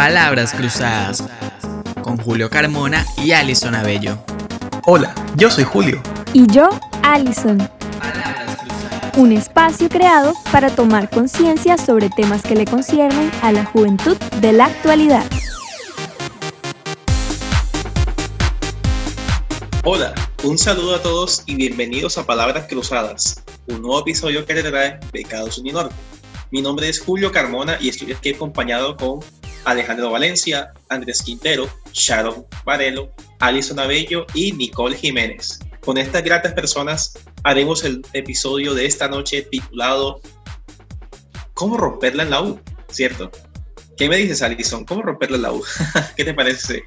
Palabras 0.00 0.54
Cruzadas 0.54 1.22
con 2.02 2.16
Julio 2.16 2.48
Carmona 2.48 3.04
y 3.18 3.32
Alison 3.32 3.74
Abello. 3.74 4.18
Hola, 4.86 5.14
yo 5.36 5.50
soy 5.50 5.64
Julio. 5.64 6.00
Y 6.32 6.46
yo, 6.46 6.70
Alison. 7.02 7.70
Un 9.18 9.32
espacio 9.32 9.90
creado 9.90 10.32
para 10.50 10.70
tomar 10.70 11.10
conciencia 11.10 11.76
sobre 11.76 12.08
temas 12.08 12.40
que 12.40 12.56
le 12.56 12.64
conciernen 12.64 13.30
a 13.42 13.52
la 13.52 13.66
juventud 13.66 14.16
de 14.40 14.54
la 14.54 14.64
actualidad. 14.64 15.26
Hola, 19.84 20.14
un 20.44 20.56
saludo 20.56 20.94
a 20.94 21.02
todos 21.02 21.42
y 21.44 21.56
bienvenidos 21.56 22.16
a 22.16 22.24
Palabras 22.24 22.68
Cruzadas, 22.70 23.44
un 23.66 23.82
nuevo 23.82 24.00
episodio 24.00 24.46
que 24.46 24.54
te 24.54 24.62
trae 24.62 24.98
Becados 25.12 25.58
Uninorte. 25.58 25.94
Mi 26.50 26.62
nombre 26.62 26.88
es 26.88 27.00
Julio 27.00 27.30
Carmona 27.30 27.76
y 27.78 27.90
estoy 27.90 28.12
aquí 28.12 28.30
acompañado 28.30 28.96
con 28.96 29.20
Alejandro 29.64 30.10
Valencia, 30.10 30.72
Andrés 30.88 31.22
Quintero, 31.22 31.68
Sharon 31.92 32.46
Varelo, 32.64 33.12
Alison 33.38 33.78
Abello 33.78 34.26
y 34.34 34.52
Nicole 34.52 34.96
Jiménez. 34.96 35.58
Con 35.80 35.98
estas 35.98 36.22
gratas 36.22 36.52
personas 36.52 37.18
haremos 37.42 37.84
el 37.84 38.02
episodio 38.12 38.74
de 38.74 38.86
esta 38.86 39.08
noche 39.08 39.42
titulado 39.42 40.20
¿Cómo 41.54 41.76
romperla 41.76 42.22
en 42.22 42.30
la 42.30 42.42
U? 42.42 42.60
¿Cierto? 42.90 43.30
¿Qué 43.96 44.08
me 44.08 44.16
dices, 44.16 44.42
Alison? 44.42 44.84
¿Cómo 44.84 45.02
romperla 45.02 45.36
en 45.36 45.42
la 45.42 45.52
U? 45.52 45.64
¿Qué 46.16 46.24
te 46.24 46.34
parece? 46.34 46.82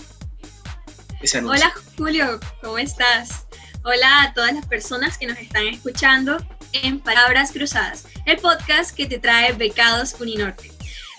Hola, 1.46 1.74
Julio, 1.98 2.38
¿cómo 2.62 2.78
estás? 2.78 3.48
Hola 3.86 4.24
a 4.24 4.34
todas 4.34 4.54
las 4.54 4.66
personas 4.66 5.18
que 5.18 5.26
nos 5.26 5.38
están 5.38 5.68
escuchando 5.68 6.38
en 6.74 7.00
Palabras 7.00 7.52
Cruzadas, 7.54 8.08
el 8.26 8.38
podcast 8.38 8.94
que 8.94 9.06
te 9.06 9.20
trae 9.20 9.54
Becados 9.54 10.16
Uninorte. 10.20 10.73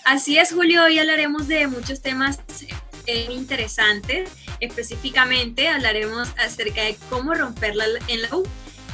Así 0.05 0.37
es, 0.37 0.53
Julio, 0.53 0.83
hoy 0.83 0.99
hablaremos 0.99 1.47
de 1.47 1.65
muchos 1.65 1.99
temas 1.99 2.37
eh, 3.07 3.27
interesantes. 3.31 4.29
Específicamente 4.59 5.67
hablaremos 5.67 6.27
acerca 6.37 6.83
de 6.83 6.95
cómo 7.09 7.33
romperla 7.33 7.85
en 8.07 8.21
la 8.21 8.35
U 8.35 8.47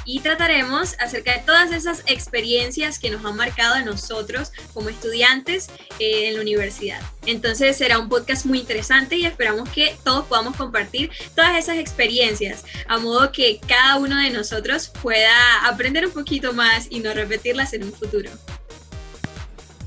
y 0.06 0.22
trataremos 0.22 0.96
acerca 1.00 1.34
de 1.34 1.40
todas 1.40 1.74
esas 1.74 2.04
experiencias 2.06 2.98
que 2.98 3.10
nos 3.10 3.26
han 3.26 3.36
marcado 3.36 3.74
a 3.74 3.82
nosotros 3.82 4.54
como 4.74 4.88
estudiantes 4.88 5.70
eh, 6.00 6.30
en 6.30 6.36
la 6.36 6.42
universidad. 6.42 7.02
Entonces 7.26 7.76
será 7.76 8.00
un 8.00 8.08
podcast 8.08 8.46
muy 8.46 8.60
interesante 8.60 9.18
y 9.18 9.26
esperamos 9.26 9.68
que 9.68 9.98
todos 10.06 10.26
podamos 10.28 10.56
compartir 10.56 11.12
todas 11.36 11.58
esas 11.58 11.78
experiencias 11.78 12.64
a 12.88 12.98
modo 13.00 13.34
que 13.34 13.60
cada 13.68 13.98
uno 13.98 14.16
de 14.16 14.30
nosotros 14.30 14.94
pueda 15.02 15.68
aprender 15.68 16.06
un 16.06 16.14
poquito 16.14 16.54
más 16.54 16.88
y 16.90 17.02
no 17.02 17.14
repetirlas 17.14 17.74
en 17.74 17.84
un 17.84 17.92
futuro. 17.92 18.32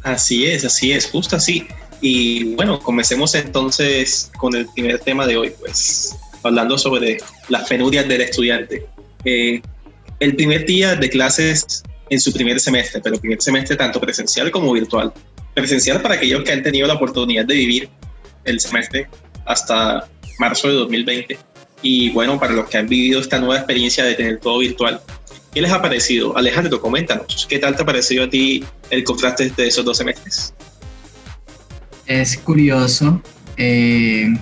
Así 0.04 0.46
es, 0.46 0.64
así 0.64 0.92
es, 0.92 1.10
justo 1.10 1.36
así. 1.36 1.66
Y 2.00 2.54
bueno, 2.54 2.78
comencemos 2.78 3.34
entonces 3.34 4.30
con 4.36 4.54
el 4.54 4.66
primer 4.68 5.00
tema 5.00 5.26
de 5.26 5.36
hoy, 5.36 5.52
pues 5.58 6.16
hablando 6.42 6.76
sobre 6.78 7.18
las 7.48 7.66
penurias 7.68 8.06
del 8.06 8.20
estudiante. 8.20 8.86
Eh, 9.24 9.62
el 10.20 10.36
primer 10.36 10.66
día 10.66 10.94
de 10.94 11.08
clases 11.08 11.82
en 12.10 12.20
su 12.20 12.32
primer 12.32 12.60
semestre, 12.60 13.00
pero 13.02 13.18
primer 13.18 13.40
semestre 13.40 13.76
tanto 13.76 14.00
presencial 14.00 14.50
como 14.50 14.72
virtual. 14.72 15.12
Presencial 15.54 16.02
para 16.02 16.16
aquellos 16.16 16.44
que 16.44 16.52
han 16.52 16.62
tenido 16.62 16.86
la 16.86 16.94
oportunidad 16.94 17.46
de 17.46 17.54
vivir 17.54 17.88
el 18.44 18.60
semestre 18.60 19.08
hasta 19.46 20.06
marzo 20.38 20.68
de 20.68 20.74
2020 20.74 21.38
y 21.80 22.10
bueno, 22.10 22.38
para 22.38 22.52
los 22.52 22.68
que 22.68 22.78
han 22.78 22.88
vivido 22.88 23.20
esta 23.20 23.38
nueva 23.38 23.56
experiencia 23.56 24.04
de 24.04 24.14
tener 24.14 24.40
todo 24.40 24.58
virtual. 24.58 25.00
¿Qué 25.54 25.62
les 25.62 25.70
ha 25.70 25.80
parecido? 25.80 26.36
Alejandro, 26.36 26.80
coméntanos, 26.80 27.46
¿qué 27.48 27.60
tal 27.60 27.76
te 27.76 27.82
ha 27.82 27.86
parecido 27.86 28.24
a 28.24 28.28
ti 28.28 28.64
el 28.90 29.04
contraste 29.04 29.50
de 29.50 29.68
esos 29.68 29.84
dos 29.84 29.96
semestres? 29.98 30.52
Es 32.06 32.36
curioso. 32.38 33.22
Eh, 33.56 34.34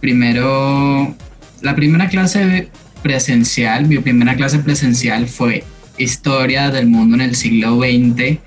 primero, 0.00 1.16
la 1.60 1.74
primera 1.74 2.08
clase 2.08 2.68
presencial, 3.02 3.88
mi 3.88 3.98
primera 3.98 4.36
clase 4.36 4.60
presencial 4.60 5.26
fue 5.26 5.64
Historia 5.98 6.70
del 6.70 6.86
Mundo 6.86 7.16
en 7.16 7.22
el 7.22 7.34
siglo 7.34 7.76
XX 7.80 8.38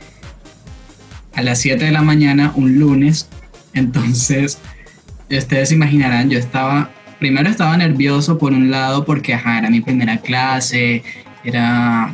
a 1.33 1.41
las 1.41 1.59
7 1.59 1.83
de 1.83 1.91
la 1.91 2.03
mañana, 2.03 2.53
un 2.55 2.79
lunes. 2.79 3.27
Entonces, 3.73 4.59
ustedes 5.29 5.73
imaginarán, 5.73 6.29
yo 6.29 6.39
estaba 6.39 6.89
primero 7.19 7.49
estaba 7.49 7.75
nervioso 7.77 8.37
por 8.37 8.53
un 8.53 8.71
lado 8.71 9.05
porque 9.05 9.33
ajá, 9.33 9.59
era 9.59 9.69
mi 9.69 9.81
primera 9.81 10.17
clase, 10.17 11.03
era 11.47 12.13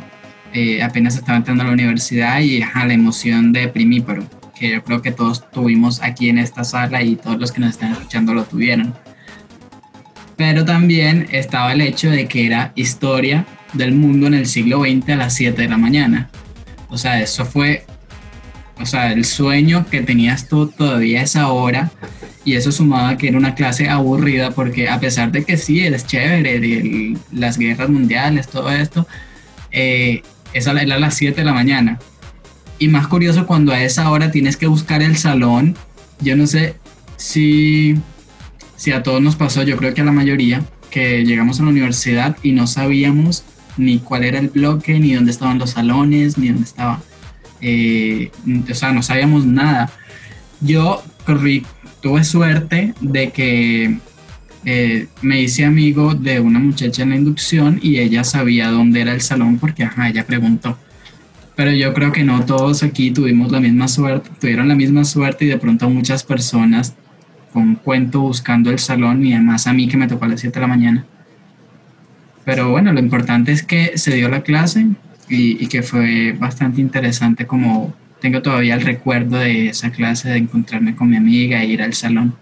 eh, 0.52 0.80
apenas 0.82 1.16
estaba 1.16 1.36
entrando 1.36 1.64
a 1.64 1.66
la 1.66 1.72
universidad 1.72 2.38
y 2.40 2.62
ajá, 2.62 2.86
la 2.86 2.94
emoción 2.94 3.52
de 3.52 3.66
primíparo, 3.66 4.24
que 4.54 4.70
yo 4.70 4.84
creo 4.84 5.02
que 5.02 5.10
todos 5.10 5.50
tuvimos 5.50 6.00
aquí 6.00 6.28
en 6.28 6.38
esta 6.38 6.62
sala 6.62 7.02
y 7.02 7.16
todos 7.16 7.40
los 7.40 7.50
que 7.50 7.60
nos 7.60 7.70
están 7.70 7.92
escuchando 7.92 8.32
lo 8.32 8.44
tuvieron. 8.44 8.94
Pero 10.36 10.64
también 10.64 11.26
estaba 11.32 11.72
el 11.72 11.80
hecho 11.80 12.08
de 12.08 12.28
que 12.28 12.46
era 12.46 12.72
historia 12.76 13.44
del 13.72 13.94
mundo 13.94 14.28
en 14.28 14.34
el 14.34 14.46
siglo 14.46 14.82
XX 14.82 15.10
a 15.10 15.16
las 15.16 15.34
7 15.34 15.60
de 15.60 15.68
la 15.68 15.76
mañana. 15.76 16.30
O 16.88 16.96
sea, 16.96 17.20
eso 17.20 17.44
fue, 17.44 17.84
o 18.80 18.86
sea, 18.86 19.12
el 19.12 19.24
sueño 19.24 19.86
que 19.90 20.02
tenías 20.02 20.48
tú 20.48 20.68
todavía 20.68 21.20
a 21.20 21.24
esa 21.24 21.48
hora 21.48 21.90
y 22.44 22.54
eso 22.54 22.70
sumaba 22.70 23.16
que 23.16 23.28
era 23.28 23.38
una 23.38 23.54
clase 23.54 23.88
aburrida 23.88 24.50
porque 24.50 24.88
a 24.88 25.00
pesar 25.00 25.32
de 25.32 25.44
que 25.44 25.56
sí, 25.56 25.80
eres 25.80 26.06
chévere, 26.06 26.60
de 26.60 27.16
las 27.32 27.58
guerras 27.58 27.88
mundiales, 27.88 28.48
todo 28.48 28.70
esto, 28.70 29.06
eh, 29.70 30.22
esa 30.52 30.72
era 30.80 30.96
a 30.96 30.98
las 30.98 31.14
7 31.14 31.40
de 31.40 31.44
la 31.44 31.52
mañana. 31.52 31.98
Y 32.78 32.88
más 32.88 33.06
curioso 33.06 33.46
cuando 33.46 33.72
a 33.72 33.82
esa 33.82 34.10
hora 34.10 34.30
tienes 34.30 34.56
que 34.56 34.66
buscar 34.66 35.02
el 35.02 35.16
salón, 35.16 35.76
yo 36.20 36.36
no 36.36 36.46
sé 36.46 36.76
si, 37.16 37.96
si 38.76 38.92
a 38.92 39.02
todos 39.02 39.22
nos 39.22 39.36
pasó, 39.36 39.62
yo 39.62 39.76
creo 39.76 39.94
que 39.94 40.02
a 40.02 40.04
la 40.04 40.12
mayoría, 40.12 40.62
que 40.90 41.24
llegamos 41.24 41.60
a 41.60 41.64
la 41.64 41.70
universidad 41.70 42.36
y 42.42 42.52
no 42.52 42.66
sabíamos 42.66 43.44
ni 43.76 43.98
cuál 43.98 44.24
era 44.24 44.38
el 44.38 44.48
bloque, 44.48 45.00
ni 45.00 45.14
dónde 45.14 45.32
estaban 45.32 45.58
los 45.58 45.70
salones, 45.70 46.38
ni 46.38 46.48
dónde 46.48 46.64
estaba, 46.64 47.00
eh, 47.60 48.30
o 48.70 48.74
sea, 48.74 48.92
no 48.92 49.02
sabíamos 49.02 49.46
nada. 49.46 49.90
Yo 50.60 51.02
corrí 51.24 51.64
tuve 52.00 52.22
suerte 52.22 52.94
de 53.00 53.30
que 53.30 53.98
eh, 54.66 55.08
me 55.22 55.40
hice 55.40 55.64
amigo 55.64 56.14
de 56.14 56.40
una 56.40 56.58
muchacha 56.58 57.02
en 57.02 57.10
la 57.10 57.16
inducción 57.16 57.80
y 57.82 57.98
ella 57.98 58.24
sabía 58.24 58.70
dónde 58.70 59.00
era 59.00 59.12
el 59.12 59.20
salón 59.20 59.58
porque, 59.58 59.88
ella 60.06 60.26
preguntó. 60.26 60.78
Pero 61.56 61.70
yo 61.70 61.94
creo 61.94 62.12
que 62.12 62.24
no 62.24 62.44
todos 62.44 62.82
aquí 62.82 63.10
tuvimos 63.10 63.52
la 63.52 63.60
misma 63.60 63.88
suerte, 63.88 64.30
tuvieron 64.40 64.68
la 64.68 64.74
misma 64.74 65.04
suerte 65.04 65.44
y 65.44 65.48
de 65.48 65.58
pronto 65.58 65.88
muchas 65.88 66.24
personas 66.24 66.94
con 67.52 67.76
cuento 67.76 68.20
buscando 68.20 68.70
el 68.70 68.78
salón 68.78 69.24
y 69.24 69.32
además 69.34 69.66
a 69.66 69.72
mí 69.72 69.86
que 69.86 69.96
me 69.96 70.08
tocó 70.08 70.24
a 70.24 70.28
las 70.28 70.40
7 70.40 70.54
de 70.54 70.60
la 70.60 70.66
mañana. 70.66 71.06
Pero 72.44 72.70
bueno, 72.70 72.92
lo 72.92 73.00
importante 73.00 73.52
es 73.52 73.62
que 73.62 73.96
se 73.96 74.14
dio 74.14 74.28
la 74.28 74.42
clase 74.42 74.86
y, 75.28 75.62
y 75.62 75.68
que 75.68 75.82
fue 75.82 76.32
bastante 76.32 76.80
interesante 76.80 77.46
como 77.46 77.94
tengo 78.24 78.40
todavía 78.40 78.74
el 78.74 78.80
recuerdo 78.80 79.36
de 79.36 79.68
esa 79.68 79.90
clase, 79.92 80.30
de 80.30 80.38
encontrarme 80.38 80.96
con 80.96 81.10
mi 81.10 81.16
amiga 81.18 81.62
e 81.62 81.66
ir 81.66 81.82
al 81.82 81.92
salón. 81.92 82.34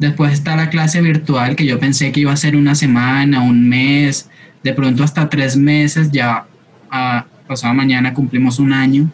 Después 0.00 0.32
está 0.32 0.56
la 0.56 0.70
clase 0.70 1.00
virtual 1.00 1.54
que 1.54 1.64
yo 1.64 1.78
pensé 1.78 2.10
que 2.10 2.18
iba 2.18 2.32
a 2.32 2.36
ser 2.36 2.56
una 2.56 2.74
semana, 2.74 3.42
un 3.42 3.68
mes, 3.68 4.28
de 4.64 4.72
pronto 4.72 5.04
hasta 5.04 5.28
tres 5.28 5.56
meses, 5.56 6.10
ya 6.10 6.46
a, 6.90 7.26
pasado 7.46 7.72
mañana 7.74 8.12
cumplimos 8.12 8.58
un 8.58 8.72
año 8.72 9.08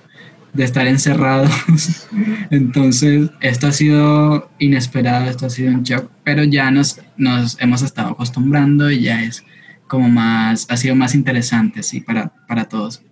de 0.55 0.65
estar 0.65 0.87
encerrados. 0.87 1.51
Entonces, 2.51 3.29
esto 3.43 3.67
ha 3.67 3.73
sido 3.73 4.51
inesperado, 4.59 5.29
esto 5.29 5.45
ha 5.45 5.51
sido 5.51 5.71
un 5.73 5.83
shock, 5.83 6.11
pero 6.25 6.45
ya 6.45 6.71
nos, 6.71 7.03
nos 7.19 7.61
hemos 7.61 7.83
estado 7.83 8.13
acostumbrando 8.13 8.91
y 8.91 9.03
ya 9.03 9.23
es 9.23 9.45
como 9.87 10.09
más, 10.09 10.67
ha 10.71 10.79
sido 10.79 10.95
más 10.95 11.15
interesante, 11.15 11.83
sí, 11.83 12.01
para, 12.01 12.33
para 12.47 12.65
todos. 12.65 13.03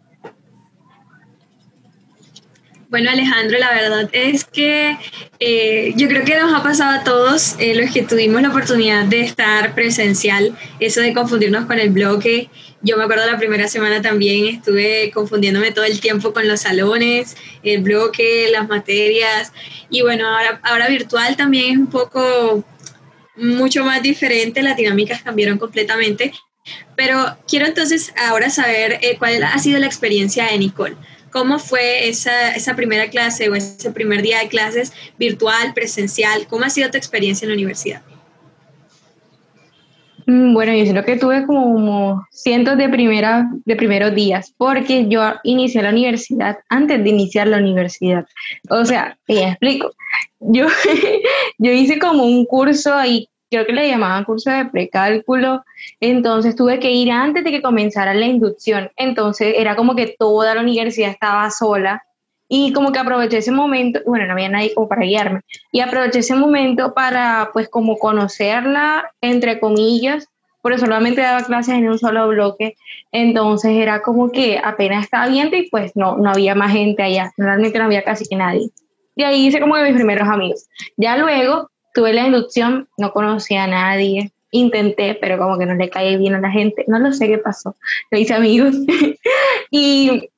Bueno, 2.89 3.11
Alejandro, 3.11 3.59
la 3.59 3.73
verdad 3.73 4.09
es 4.13 4.45
que 4.45 4.97
eh, 5.41 5.93
yo 5.97 6.07
creo 6.07 6.25
que 6.25 6.39
nos 6.39 6.55
ha 6.55 6.63
pasado 6.63 7.01
a 7.01 7.03
todos 7.03 7.57
eh, 7.59 7.75
los 7.75 7.91
que 7.93 8.03
tuvimos 8.03 8.41
la 8.43 8.51
oportunidad 8.51 9.07
de 9.07 9.23
estar 9.23 9.75
presencial, 9.75 10.57
eso 10.79 11.01
de 11.01 11.13
confundirnos 11.13 11.67
con 11.67 11.81
el 11.81 11.91
bloque. 11.91 12.49
Yo 12.83 12.97
me 12.97 13.03
acuerdo 13.03 13.27
la 13.27 13.39
primera 13.39 13.67
semana 13.67 14.03
también 14.03 14.47
estuve 14.47 15.11
confundiéndome 15.13 15.73
todo 15.73 15.85
el 15.85 15.99
tiempo 15.99 16.33
con 16.33 16.47
los 16.47 16.61
salones, 16.61 17.37
el 17.65 17.83
bloque, 17.83 18.51
las 18.53 18.69
materias. 18.69 19.53
Y 19.91 20.03
bueno, 20.03 20.29
ahora, 20.29 20.61
ahora 20.63 20.87
virtual 20.87 21.37
también 21.37 21.73
es 21.73 21.79
un 21.79 21.89
poco 21.89 22.65
mucho 23.35 23.85
más 23.85 24.01
diferente, 24.01 24.63
las 24.63 24.77
dinámicas 24.77 25.23
cambiaron 25.23 25.59
completamente. 25.59 26.33
Pero 26.95 27.37
quiero 27.49 27.67
entonces 27.67 28.13
ahora 28.17 28.49
saber 28.49 29.01
eh, 29.03 29.17
cuál 29.19 29.43
ha 29.43 29.59
sido 29.59 29.81
la 29.81 29.87
experiencia 29.87 30.47
de 30.47 30.59
Nicole. 30.59 30.97
¿Cómo 31.37 31.59
fue 31.59 32.09
esa, 32.09 32.53
esa 32.53 32.75
primera 32.77 33.11
clase 33.11 33.51
o 33.51 33.55
ese 33.55 33.91
primer 33.91 34.23
día 34.23 34.39
de 34.39 34.49
clases 34.49 34.95
virtual, 35.19 35.75
presencial? 35.75 36.47
¿Cómo 36.47 36.65
ha 36.65 36.71
sido 36.71 36.91
tu 36.91 36.97
experiencia 36.97 37.45
en 37.45 37.51
la 37.51 37.57
universidad? 37.57 38.01
Mm, 40.25 40.55
bueno, 40.55 40.73
yo 40.73 40.91
creo 40.93 41.05
que 41.05 41.17
tuve 41.19 41.45
como 41.45 42.27
cientos 42.31 42.79
de, 42.79 42.89
primera, 42.89 43.51
de 43.67 43.77
primeros 43.77 44.15
días, 44.15 44.55
porque 44.57 45.09
yo 45.11 45.35
inicié 45.45 45.83
la 45.83 45.91
universidad 45.91 46.57
antes 46.71 47.05
de 47.05 47.11
iniciar 47.11 47.49
la 47.49 47.59
universidad. 47.59 48.25
O 48.71 48.87
sea, 48.87 49.19
te 49.27 49.43
explico. 49.43 49.91
Yo, 50.41 50.69
yo 51.59 51.71
hice 51.71 51.99
como 51.99 52.25
un 52.25 52.47
curso 52.47 52.95
ahí, 52.95 53.29
creo 53.51 53.67
que 53.67 53.73
le 53.73 53.89
llamaban 53.89 54.25
curso 54.25 54.51
de 54.51 54.67
precálculo, 54.67 55.65
entonces 56.01 56.57
tuve 56.57 56.79
que 56.79 56.91
ir 56.91 57.11
antes 57.11 57.45
de 57.45 57.51
que 57.51 57.63
comenzara 57.63 58.15
la 58.15 58.27
inducción. 58.27 58.91
Entonces 58.97 59.55
era 59.57 59.77
como 59.77 59.95
que 59.95 60.15
toda 60.19 60.55
la 60.55 60.63
universidad 60.63 61.11
estaba 61.11 61.51
sola 61.51 62.03
y 62.49 62.73
como 62.73 62.93
que 62.93 62.99
aproveché 62.99 63.39
ese 63.39 63.53
momento, 63.53 64.01
bueno, 64.07 64.27
no 64.27 64.33
había 64.33 64.49
nadie 64.49 64.75
como 64.75 64.89
para 64.89 65.03
guiarme, 65.03 65.41
y 65.73 65.81
aproveché 65.81 66.21
ese 66.21 66.37
momento 66.37 66.95
para 66.95 67.51
pues 67.53 67.69
como 67.69 67.99
conocerla, 67.99 69.11
entre 69.21 69.59
comillas, 69.59 70.29
porque 70.63 70.79
solamente 70.79 71.21
daba 71.21 71.43
clases 71.43 71.75
en 71.75 71.89
un 71.89 71.99
solo 71.99 72.29
bloque, 72.29 72.77
entonces 73.13 73.73
era 73.73 74.03
como 74.03 74.31
que 74.31 74.61
apenas 74.63 75.05
estaba 75.05 75.29
viendo 75.29 75.57
y 75.57 75.69
pues 75.71 75.93
no, 75.97 76.17
no 76.19 76.31
había 76.31 76.55
más 76.55 76.73
gente 76.73 77.03
allá, 77.03 77.33
realmente 77.37 77.79
no 77.79 77.85
había 77.85 78.03
casi 78.03 78.27
que 78.27 78.37
nadie. 78.37 78.71
Y 79.17 79.23
ahí 79.23 79.47
hice 79.47 79.61
como 79.61 79.77
de 79.77 79.85
mis 79.85 79.95
primeros 79.95 80.29
amigos. 80.29 80.67
Ya 80.97 81.17
luego 81.17 81.71
tuve 81.97 82.13
la 82.13 82.27
inducción, 82.27 82.89
no 82.99 83.11
conocía 83.11 83.65
a 83.65 83.67
nadie, 83.67 84.31
intenté, 84.51 85.15
pero 85.19 85.39
como 85.39 85.59
que 85.59 85.65
no 85.65 85.75
le 85.75 85.89
caí 85.89 86.19
bien 86.19 86.35
a 86.35 86.41
la 86.41 86.51
gente, 86.51 86.85
no 86.89 86.99
lo 86.99 87.11
sé 87.11 87.27
qué 87.27 87.39
pasó, 87.39 87.75
le 88.11 88.21
hice 88.21 88.35
amigos. 88.35 88.77
y 89.71 90.29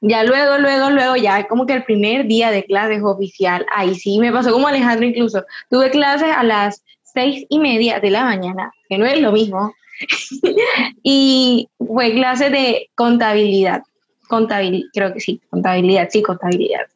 ya 0.00 0.24
luego, 0.24 0.58
luego, 0.58 0.90
luego, 0.90 1.14
ya 1.14 1.46
como 1.46 1.64
que 1.64 1.74
el 1.74 1.84
primer 1.84 2.26
día 2.26 2.50
de 2.50 2.64
clases 2.64 3.00
oficial, 3.04 3.64
ahí 3.72 3.94
sí 3.94 4.18
me 4.18 4.32
pasó 4.32 4.52
como 4.52 4.66
Alejandro 4.66 5.06
incluso. 5.06 5.44
Tuve 5.70 5.90
clases 5.90 6.30
a 6.36 6.42
las 6.42 6.82
seis 7.04 7.46
y 7.48 7.60
media 7.60 8.00
de 8.00 8.10
la 8.10 8.24
mañana, 8.24 8.72
que 8.88 8.98
no 8.98 9.06
es 9.06 9.20
lo 9.20 9.30
mismo. 9.30 9.72
y 11.04 11.68
fue 11.78 12.12
clase 12.14 12.50
de 12.50 12.90
contabilidad. 12.96 13.84
Contabilidad, 14.26 14.88
creo 14.92 15.14
que 15.14 15.20
sí, 15.20 15.40
contabilidad, 15.50 16.08
sí, 16.10 16.20
contabilidad. 16.20 16.86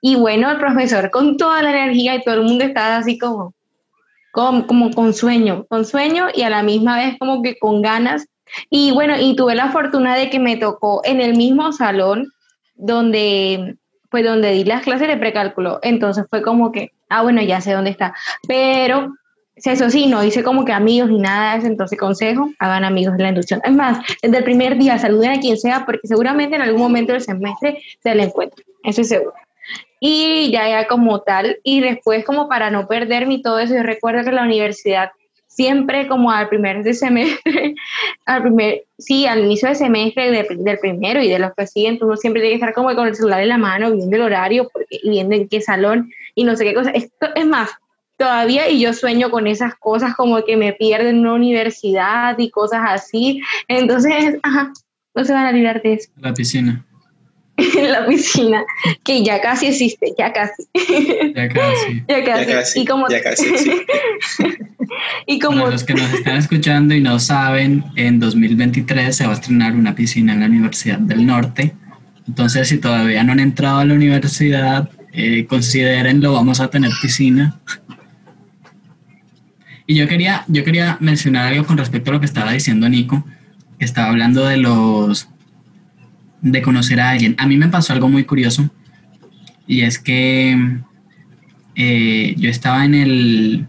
Y 0.00 0.16
bueno, 0.16 0.50
el 0.50 0.58
profesor 0.58 1.10
con 1.10 1.36
toda 1.36 1.62
la 1.62 1.70
energía 1.70 2.14
y 2.14 2.22
todo 2.22 2.36
el 2.36 2.42
mundo 2.42 2.64
estaba 2.64 2.96
así 2.96 3.18
como, 3.18 3.54
como, 4.32 4.66
como 4.66 4.90
con 4.90 5.14
sueño, 5.14 5.66
con 5.68 5.84
sueño 5.84 6.28
y 6.34 6.42
a 6.42 6.50
la 6.50 6.62
misma 6.62 6.96
vez 6.96 7.16
como 7.18 7.42
que 7.42 7.58
con 7.58 7.82
ganas. 7.82 8.26
Y 8.70 8.92
bueno, 8.92 9.14
y 9.18 9.36
tuve 9.36 9.54
la 9.54 9.70
fortuna 9.70 10.16
de 10.16 10.30
que 10.30 10.38
me 10.38 10.56
tocó 10.56 11.02
en 11.04 11.20
el 11.20 11.36
mismo 11.36 11.72
salón 11.72 12.32
donde, 12.74 13.76
pues 14.10 14.24
donde 14.24 14.52
di 14.52 14.64
las 14.64 14.82
clases 14.82 15.08
de 15.08 15.16
precálculo. 15.16 15.80
Entonces 15.82 16.24
fue 16.30 16.42
como 16.42 16.72
que, 16.72 16.92
ah, 17.08 17.22
bueno, 17.22 17.42
ya 17.42 17.60
sé 17.60 17.72
dónde 17.72 17.90
está. 17.90 18.14
Pero 18.46 19.12
eso 19.64 19.90
sí, 19.90 20.06
no 20.06 20.22
hice 20.22 20.42
como 20.42 20.64
que 20.64 20.72
amigos 20.72 21.10
ni 21.10 21.18
nada 21.18 21.56
entonces 21.56 21.98
consejo, 21.98 22.50
hagan 22.58 22.84
amigos 22.84 23.16
de 23.16 23.22
la 23.24 23.28
inducción. 23.30 23.60
Es 23.64 23.72
más, 23.72 23.98
desde 24.22 24.38
el 24.38 24.44
primer 24.44 24.78
día 24.78 24.98
saluden 24.98 25.32
a 25.32 25.40
quien 25.40 25.56
sea, 25.56 25.84
porque 25.84 26.06
seguramente 26.06 26.56
en 26.56 26.62
algún 26.62 26.80
momento 26.80 27.12
del 27.12 27.22
semestre 27.22 27.82
se 28.02 28.14
le 28.14 28.24
encuentra, 28.24 28.64
eso 28.84 29.00
es 29.00 29.08
seguro. 29.08 29.34
Y 30.00 30.50
ya, 30.52 30.68
ya 30.68 30.86
como 30.86 31.20
tal, 31.22 31.58
y 31.64 31.80
después 31.80 32.24
como 32.24 32.48
para 32.48 32.70
no 32.70 32.86
perderme 32.86 33.34
y 33.34 33.42
todo 33.42 33.58
eso, 33.58 33.74
yo 33.74 33.82
recuerdo 33.82 34.24
que 34.24 34.32
la 34.32 34.42
universidad 34.42 35.10
siempre 35.58 36.06
como 36.06 36.30
al 36.30 36.48
primer 36.48 36.84
de 36.84 36.94
semestre, 36.94 37.74
al 38.26 38.42
primer, 38.42 38.84
sí, 38.96 39.26
al 39.26 39.40
inicio 39.40 39.68
de 39.68 39.74
semestre 39.74 40.30
del 40.30 40.78
primero 40.78 41.20
y 41.20 41.28
de 41.28 41.40
los 41.40 41.52
que 41.56 41.66
siguen, 41.66 41.98
tú 41.98 42.14
siempre 42.16 42.40
tienes 42.40 42.60
que 42.60 42.64
estar 42.64 42.74
como 42.74 42.94
con 42.94 43.08
el 43.08 43.16
celular 43.16 43.42
en 43.42 43.48
la 43.48 43.58
mano, 43.58 43.90
viendo 43.90 44.14
el 44.14 44.22
horario 44.22 44.68
porque, 44.72 45.00
viendo 45.02 45.34
en 45.34 45.48
qué 45.48 45.60
salón 45.60 46.12
y 46.36 46.44
no 46.44 46.54
sé 46.54 46.64
qué 46.64 46.74
cosa. 46.74 46.90
Esto, 46.90 47.34
es 47.34 47.44
más, 47.44 47.70
todavía 48.16 48.70
y 48.70 48.78
yo 48.78 48.92
sueño 48.92 49.32
con 49.32 49.48
esas 49.48 49.74
cosas 49.74 50.14
como 50.14 50.44
que 50.44 50.56
me 50.56 50.74
pierden 50.74 51.16
en 51.16 51.20
una 51.22 51.34
universidad 51.34 52.38
y 52.38 52.50
cosas 52.50 52.82
así. 52.84 53.40
Entonces, 53.66 54.36
ajá, 54.44 54.72
no 55.12 55.24
se 55.24 55.32
van 55.32 55.46
a 55.46 55.52
librar 55.52 55.82
de 55.82 55.94
eso. 55.94 56.08
La 56.18 56.32
piscina. 56.32 56.84
En 57.58 57.92
la 57.92 58.06
piscina, 58.06 58.64
que 59.04 59.24
ya 59.24 59.40
casi 59.40 59.66
existe, 59.66 60.14
ya 60.16 60.32
casi. 60.32 60.64
Ya 61.34 61.48
casi. 61.48 62.04
ya 62.08 62.46
casi. 62.46 62.80
y 62.80 62.84
como... 62.86 63.08
ya 63.08 63.22
casi 63.22 63.44
y 65.26 65.38
como... 65.40 65.58
Para 65.58 65.72
los 65.72 65.84
que 65.84 65.94
nos 65.94 66.12
están 66.12 66.36
escuchando 66.36 66.94
y 66.94 67.00
no 67.00 67.18
saben, 67.18 67.84
en 67.96 68.20
2023 68.20 69.14
se 69.14 69.24
va 69.24 69.32
a 69.32 69.34
estrenar 69.34 69.74
una 69.74 69.94
piscina 69.94 70.34
en 70.34 70.40
la 70.40 70.46
Universidad 70.46 70.98
del 70.98 71.26
Norte. 71.26 71.74
Entonces, 72.28 72.68
si 72.68 72.78
todavía 72.78 73.24
no 73.24 73.32
han 73.32 73.40
entrado 73.40 73.78
a 73.78 73.84
la 73.84 73.94
universidad, 73.94 74.88
eh, 75.12 75.46
considérenlo, 75.46 76.34
vamos 76.34 76.60
a 76.60 76.68
tener 76.68 76.92
piscina. 77.02 77.58
Y 79.86 79.96
yo 79.96 80.06
quería, 80.06 80.44
yo 80.46 80.62
quería 80.64 80.96
mencionar 81.00 81.52
algo 81.52 81.66
con 81.66 81.78
respecto 81.78 82.10
a 82.10 82.14
lo 82.14 82.20
que 82.20 82.26
estaba 82.26 82.52
diciendo 82.52 82.88
Nico, 82.88 83.24
que 83.78 83.84
estaba 83.84 84.10
hablando 84.10 84.44
de 84.44 84.58
los 84.58 85.28
de 86.40 86.62
conocer 86.62 87.00
a 87.00 87.10
alguien. 87.10 87.34
A 87.38 87.46
mí 87.46 87.56
me 87.56 87.68
pasó 87.68 87.92
algo 87.92 88.08
muy 88.08 88.24
curioso 88.24 88.70
y 89.66 89.82
es 89.82 89.98
que 89.98 90.56
eh, 91.74 92.34
yo 92.38 92.50
estaba 92.50 92.84
en 92.84 92.94
el, 92.94 93.66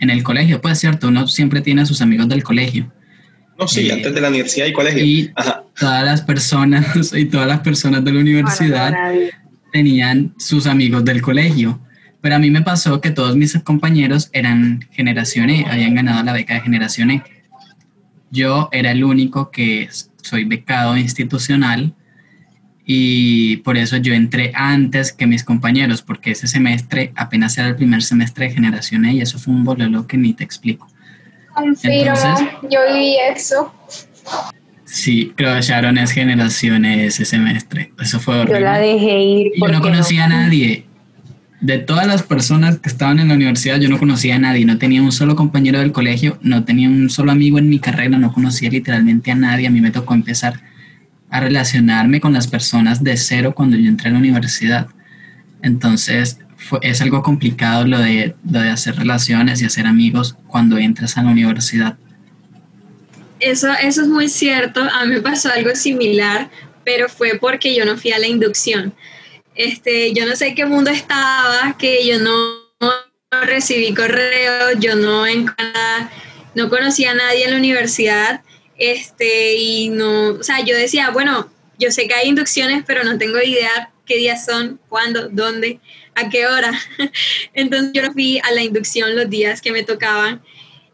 en 0.00 0.10
el 0.10 0.22
colegio, 0.22 0.60
pues 0.60 0.78
cierto, 0.78 1.08
uno 1.08 1.26
siempre 1.26 1.60
tiene 1.60 1.82
a 1.82 1.86
sus 1.86 2.00
amigos 2.00 2.28
del 2.28 2.42
colegio. 2.42 2.92
No, 3.58 3.66
sí, 3.66 3.88
eh, 3.88 3.92
antes 3.92 4.14
de 4.14 4.20
la 4.20 4.28
universidad 4.28 4.66
y 4.66 4.72
colegio. 4.72 5.04
Y 5.04 5.32
todas 5.78 6.04
las 6.04 6.22
personas 6.22 7.12
y 7.14 7.24
todas 7.26 7.46
las 7.46 7.60
personas 7.60 8.04
de 8.04 8.12
la 8.12 8.20
universidad 8.20 8.94
tenían 9.72 10.34
sus 10.38 10.66
amigos 10.66 11.04
del 11.04 11.22
colegio. 11.22 11.80
Pero 12.20 12.34
a 12.34 12.38
mí 12.38 12.50
me 12.50 12.62
pasó 12.62 13.00
que 13.00 13.10
todos 13.10 13.36
mis 13.36 13.56
compañeros 13.60 14.30
eran 14.32 14.84
generación 14.90 15.48
E, 15.48 15.64
habían 15.70 15.94
ganado 15.94 16.22
la 16.24 16.32
beca 16.32 16.54
de 16.54 16.60
generación 16.60 17.10
E. 17.10 17.22
Yo 18.30 18.68
era 18.72 18.90
el 18.90 19.04
único 19.04 19.50
que 19.50 19.88
soy 20.22 20.44
becado 20.44 20.96
institucional 20.96 21.94
y 22.88 23.56
por 23.58 23.76
eso 23.76 23.96
yo 23.96 24.14
entré 24.14 24.52
antes 24.54 25.12
que 25.12 25.26
mis 25.26 25.42
compañeros, 25.42 26.02
porque 26.02 26.30
ese 26.30 26.46
semestre 26.46 27.12
apenas 27.16 27.58
era 27.58 27.66
el 27.66 27.74
primer 27.74 28.00
semestre 28.00 28.46
de 28.46 28.54
generación 28.54 29.04
E 29.06 29.14
y 29.14 29.20
eso 29.20 29.40
fue 29.40 29.52
un 29.52 29.64
bololo 29.64 30.06
que 30.06 30.16
ni 30.16 30.34
te 30.34 30.44
explico. 30.44 30.88
Entonces, 31.56 32.48
yo 32.70 32.78
viví 32.92 33.16
eso. 33.34 33.74
Sí, 34.84 35.32
creo 35.34 35.56
que 35.56 35.62
Sharon 35.62 35.98
es 35.98 36.12
generación 36.12 36.84
E 36.84 37.06
ese 37.06 37.24
semestre. 37.24 37.92
Eso 38.00 38.20
fue 38.20 38.38
horrible. 38.38 38.60
Yo 38.60 38.64
la 38.64 38.78
dejé 38.78 39.20
ir. 39.20 39.52
Yo 39.60 39.66
no 39.66 39.80
conocía 39.80 40.26
a 40.26 40.28
nadie. 40.28 40.84
De 41.60 41.78
todas 41.78 42.06
las 42.06 42.22
personas 42.22 42.78
que 42.78 42.88
estaban 42.88 43.18
en 43.18 43.28
la 43.28 43.34
universidad, 43.34 43.80
yo 43.80 43.88
no 43.88 43.98
conocía 43.98 44.36
a 44.36 44.38
nadie. 44.38 44.64
No 44.64 44.78
tenía 44.78 45.02
un 45.02 45.10
solo 45.10 45.34
compañero 45.34 45.80
del 45.80 45.90
colegio, 45.90 46.38
no 46.40 46.62
tenía 46.62 46.88
un 46.88 47.10
solo 47.10 47.32
amigo 47.32 47.58
en 47.58 47.68
mi 47.68 47.80
carrera, 47.80 48.16
no 48.16 48.32
conocía 48.32 48.70
literalmente 48.70 49.32
a 49.32 49.34
nadie. 49.34 49.66
A 49.66 49.70
mí 49.70 49.80
me 49.80 49.90
tocó 49.90 50.14
empezar 50.14 50.60
a 51.30 51.40
relacionarme 51.40 52.20
con 52.20 52.32
las 52.32 52.46
personas 52.46 53.02
de 53.02 53.16
cero 53.16 53.54
cuando 53.54 53.76
yo 53.76 53.88
entré 53.88 54.08
a 54.08 54.12
la 54.12 54.18
universidad. 54.18 54.88
Entonces, 55.62 56.38
fue, 56.56 56.78
es 56.82 57.00
algo 57.00 57.22
complicado 57.22 57.86
lo 57.86 57.98
de, 57.98 58.34
lo 58.50 58.60
de 58.60 58.70
hacer 58.70 58.96
relaciones 58.96 59.60
y 59.60 59.64
hacer 59.64 59.86
amigos 59.86 60.36
cuando 60.46 60.78
entras 60.78 61.16
a 61.16 61.22
la 61.22 61.30
universidad. 61.30 61.96
Eso, 63.40 63.68
eso 63.82 64.02
es 64.02 64.08
muy 64.08 64.28
cierto. 64.28 64.80
A 64.80 65.04
mí 65.04 65.14
me 65.14 65.20
pasó 65.20 65.50
algo 65.50 65.74
similar, 65.74 66.50
pero 66.84 67.08
fue 67.08 67.38
porque 67.40 67.74
yo 67.74 67.84
no 67.84 67.96
fui 67.96 68.12
a 68.12 68.18
la 68.18 68.26
inducción. 68.26 68.94
Este, 69.54 70.12
yo 70.14 70.26
no 70.26 70.36
sé 70.36 70.54
qué 70.54 70.64
mundo 70.66 70.90
estaba, 70.90 71.76
que 71.78 72.06
yo 72.06 72.18
no, 72.18 72.32
recibí 73.44 73.92
correo, 73.92 74.78
yo 74.78 74.94
no, 74.96 75.24
no 76.54 76.70
conocía 76.70 77.10
a 77.10 77.14
nadie 77.14 77.44
en 77.44 77.50
la 77.50 77.56
universidad 77.56 78.42
este, 78.78 79.54
y 79.54 79.88
no, 79.88 80.30
o 80.30 80.42
sea, 80.42 80.64
yo 80.64 80.76
decía, 80.76 81.10
bueno, 81.10 81.50
yo 81.78 81.90
sé 81.90 82.06
que 82.08 82.14
hay 82.14 82.28
inducciones, 82.28 82.84
pero 82.86 83.04
no 83.04 83.18
tengo 83.18 83.40
idea 83.40 83.90
qué 84.06 84.16
días 84.16 84.44
son, 84.44 84.80
cuándo, 84.88 85.28
dónde, 85.28 85.80
a 86.14 86.30
qué 86.30 86.46
hora. 86.46 86.72
Entonces 87.54 87.92
yo 87.92 88.12
fui 88.12 88.40
a 88.42 88.52
la 88.52 88.62
inducción 88.62 89.14
los 89.14 89.28
días 89.28 89.60
que 89.60 89.72
me 89.72 89.82
tocaban. 89.82 90.42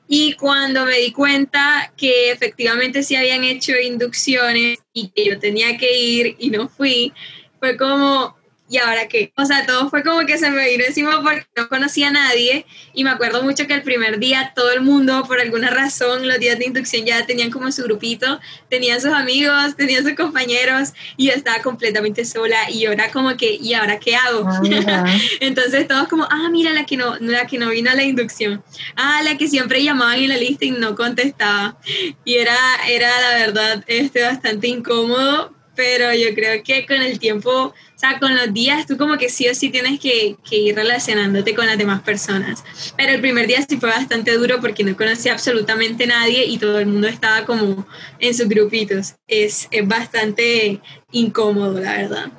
Y 0.09 0.35
cuando 0.35 0.85
me 0.85 0.99
di 0.99 1.13
cuenta 1.13 1.93
que 1.97 2.31
efectivamente 2.33 3.03
sí 3.03 3.17
habían 3.17 3.45
hecho 3.45 3.73
inducciones 3.79 4.79
y 4.93 5.09
que 5.09 5.25
yo 5.25 5.39
tenía 5.39 5.79
que 5.79 5.97
ir 5.97 6.37
y 6.39 6.51
no 6.51 6.69
fui, 6.69 7.13
fue 7.61 7.77
como, 7.77 8.37
¿y 8.73 8.79
ahora 8.79 9.07
qué? 9.07 9.35
O 9.37 9.45
sea, 9.45 9.67
todo 9.67 9.91
fue 9.91 10.03
como 10.03 10.25
que 10.25 10.39
se 10.39 10.51
me 10.51 10.67
vino 10.67 10.83
encima 10.85 11.23
porque 11.23 11.47
no 11.55 11.69
conocía 11.69 12.09
a 12.09 12.11
nadie 12.11 12.65
y 12.95 13.05
me 13.05 13.11
acuerdo 13.11 13.43
mucho 13.43 13.67
que 13.67 13.75
el 13.75 13.83
primer 13.83 14.19
día 14.19 14.55
todo 14.57 14.73
el 14.73 14.81
mundo, 14.81 15.25
por 15.29 15.41
alguna 15.41 15.69
razón, 15.69 16.27
los 16.27 16.39
días 16.39 16.59
de 16.59 16.65
inducción 16.65 17.05
ya 17.05 17.27
tenían 17.27 17.51
como 17.51 17.71
su 17.71 17.83
grupito, 17.83 18.41
tenían 18.71 18.99
sus 18.99 19.13
amigos, 19.13 19.77
tenían 19.77 20.03
sus 20.03 20.15
compañeros 20.15 20.95
y 21.19 21.27
yo 21.27 21.35
estaba 21.35 21.61
completamente 21.61 22.25
sola 22.25 22.71
y 22.71 22.87
era 22.87 23.11
como 23.11 23.37
que, 23.37 23.59
¿y 23.61 23.75
ahora 23.75 23.99
qué 23.99 24.17
hago? 24.17 24.49
Ah, 24.49 25.05
Entonces 25.41 25.87
todos 25.87 26.09
como, 26.09 26.25
ah, 26.31 26.49
mira 26.51 26.73
la 26.73 26.87
que, 26.87 26.97
no, 26.97 27.17
la 27.19 27.47
que 27.47 27.59
no 27.59 27.69
vino 27.69 27.91
a 27.91 27.95
la 27.95 28.05
inducción, 28.05 28.65
ah, 28.97 29.21
la 29.23 29.37
que 29.37 29.49
siempre 29.49 29.85
llamaban 29.85 30.19
en 30.19 30.31
la 30.31 30.39
lista 30.39 30.65
y 30.65 30.71
no 30.71 30.97
contestaba. 30.97 31.77
Y 32.25 32.37
era, 32.37 32.57
era 32.89 33.11
la 33.21 33.37
verdad 33.37 33.85
este, 33.87 34.23
bastante 34.23 34.69
incómodo 34.69 35.62
pero 35.75 36.13
yo 36.13 36.35
creo 36.35 36.63
que 36.63 36.87
con 36.87 37.01
el 37.01 37.19
tiempo, 37.19 37.51
o 37.51 37.75
sea, 37.97 38.19
con 38.19 38.35
los 38.37 38.53
días, 38.53 38.87
tú 38.87 38.97
como 38.97 39.17
que 39.17 39.29
sí 39.29 39.49
o 39.49 39.55
sí 39.55 39.71
tienes 39.71 39.99
que, 40.01 40.37
que, 40.49 40.57
ir 40.57 40.75
relacionándote 40.75 41.55
con 41.55 41.67
las 41.67 41.79
demás 41.79 42.03
personas. 42.03 42.65
Pero 42.97 43.13
el 43.13 43.21
primer 43.21 43.47
día 43.47 43.65
sí 43.67 43.77
fue 43.79 43.89
bastante 43.89 44.37
duro 44.37 44.61
porque 44.61 44.85
no 44.85 44.97
conocía 44.97 45.33
absolutamente 45.33 46.07
nadie 46.07 46.45
y 46.45 46.59
todo 46.59 46.79
el 46.79 46.87
mundo 46.87 47.09
estaba 47.09 47.45
como 47.47 47.87
en 48.19 48.35
sus 48.35 48.49
grupitos. 48.49 49.15
Es, 49.27 49.69
es 49.71 49.87
bastante 49.87 50.81
incómodo, 51.11 51.81
la 51.81 51.97
verdad. 51.97 52.33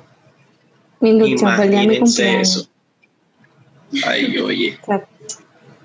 Mi 1.00 1.10
inducción 1.10 1.56
fue 1.56 1.64
el 1.64 1.70
día 1.70 1.80
de 1.80 1.86
mi 1.86 1.98
cumpleaños. 1.98 2.70
Ay, 4.04 4.38
oye. 4.38 4.78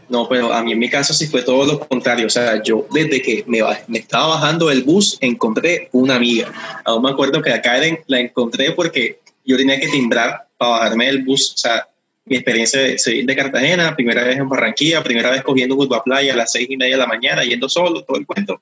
No, 0.09 0.27
pero 0.27 0.51
a 0.51 0.63
mí 0.63 0.71
en 0.71 0.79
mi 0.79 0.89
caso 0.89 1.13
sí 1.13 1.27
fue 1.27 1.43
todo 1.43 1.65
lo 1.65 1.79
contrario. 1.79 2.27
O 2.27 2.29
sea, 2.29 2.61
yo 2.63 2.87
desde 2.91 3.21
que 3.21 3.43
me, 3.47 3.59
me 3.87 3.99
estaba 3.99 4.27
bajando 4.35 4.71
el 4.71 4.83
bus 4.83 5.17
encontré 5.21 5.89
una 5.91 6.15
amiga. 6.15 6.51
Aún 6.83 7.03
me 7.03 7.11
acuerdo 7.11 7.41
que 7.41 7.53
a 7.53 7.61
Karen 7.61 7.99
la 8.07 8.19
encontré 8.19 8.71
porque 8.71 9.19
yo 9.45 9.55
tenía 9.55 9.79
que 9.79 9.87
timbrar 9.87 10.47
para 10.57 10.71
bajarme 10.71 11.05
del 11.05 11.23
bus. 11.23 11.53
O 11.53 11.57
sea, 11.57 11.87
mi 12.25 12.35
experiencia 12.35 12.79
de 12.79 13.23
de 13.23 13.35
Cartagena, 13.35 13.95
primera 13.95 14.23
vez 14.23 14.37
en 14.37 14.49
Barranquilla, 14.49 15.03
primera 15.03 15.31
vez 15.31 15.41
cogiendo 15.41 15.75
un 15.75 15.93
a 15.93 16.03
playa 16.03 16.33
a 16.33 16.37
las 16.37 16.51
seis 16.51 16.67
y 16.69 16.77
media 16.77 16.95
de 16.95 16.99
la 16.99 17.07
mañana, 17.07 17.43
yendo 17.43 17.67
solo, 17.67 18.03
todo 18.03 18.17
el 18.17 18.25
cuento. 18.25 18.61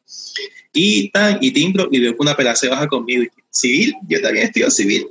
Y 0.74 1.10
tan, 1.10 1.38
y 1.42 1.52
timbro 1.52 1.88
y 1.92 2.00
veo 2.00 2.14
que 2.14 2.22
una 2.22 2.36
pela 2.36 2.56
se 2.56 2.70
baja 2.70 2.88
conmigo. 2.88 3.24
civil, 3.50 3.94
yo 4.08 4.22
también 4.22 4.46
estoy 4.46 4.70
civil. 4.72 5.08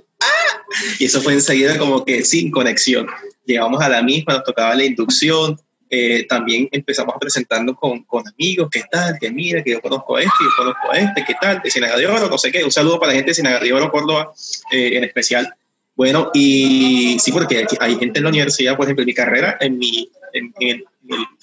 Y 0.99 1.05
eso 1.05 1.21
fue 1.21 1.35
enseguida 1.35 1.79
como 1.79 2.05
que 2.05 2.25
sin 2.25 2.51
conexión. 2.51 3.07
Llegamos 3.45 3.81
a 3.83 3.89
la 3.89 4.03
misma, 4.03 4.35
nos 4.35 4.45
tocaba 4.45 4.75
la 4.75 4.85
inducción, 4.85 5.59
eh, 5.89 6.27
también 6.29 6.69
empezamos 6.73 7.15
a 7.15 7.19
presentarnos 7.19 7.77
con, 7.79 8.03
con, 8.05 8.25
amigos, 8.27 8.69
¿qué 8.71 8.83
tal? 8.91 9.17
Que 9.21 9.31
mira, 9.31 9.63
que 9.63 9.71
yo 9.71 9.81
conozco 9.81 10.17
a 10.17 10.21
este, 10.21 10.37
yo 10.43 10.51
conozco 10.57 10.91
a 10.91 10.99
este, 10.99 11.25
¿qué 11.25 11.35
tal? 11.41 11.61
De 11.63 11.71
Sinaga 11.71 11.97
de 11.97 12.07
Oro, 12.07 12.29
no 12.29 12.39
sé 12.39 12.51
qué. 12.51 12.65
Un 12.65 12.73
saludo 12.73 12.99
para 12.99 13.13
la 13.13 13.17
gente 13.17 13.31
de 13.31 13.35
Sinaga 13.35 13.61
de 13.61 13.73
Oro, 13.73 13.91
Córdoba, 13.91 14.33
eh, 14.73 14.97
en 14.97 15.05
especial. 15.05 15.55
Bueno, 15.95 16.31
y 16.35 17.19
sí, 17.21 17.31
porque 17.31 17.67
hay 17.81 17.97
gente 17.97 18.19
en 18.19 18.25
la 18.25 18.31
universidad, 18.31 18.77
por 18.77 18.87
ejemplo, 18.87 19.03
en 19.03 19.07
mi 19.07 19.15
carrera, 19.15 19.57
en 19.61 19.79
mi, 19.79 20.11
en, 20.33 20.53
el, 20.61 20.85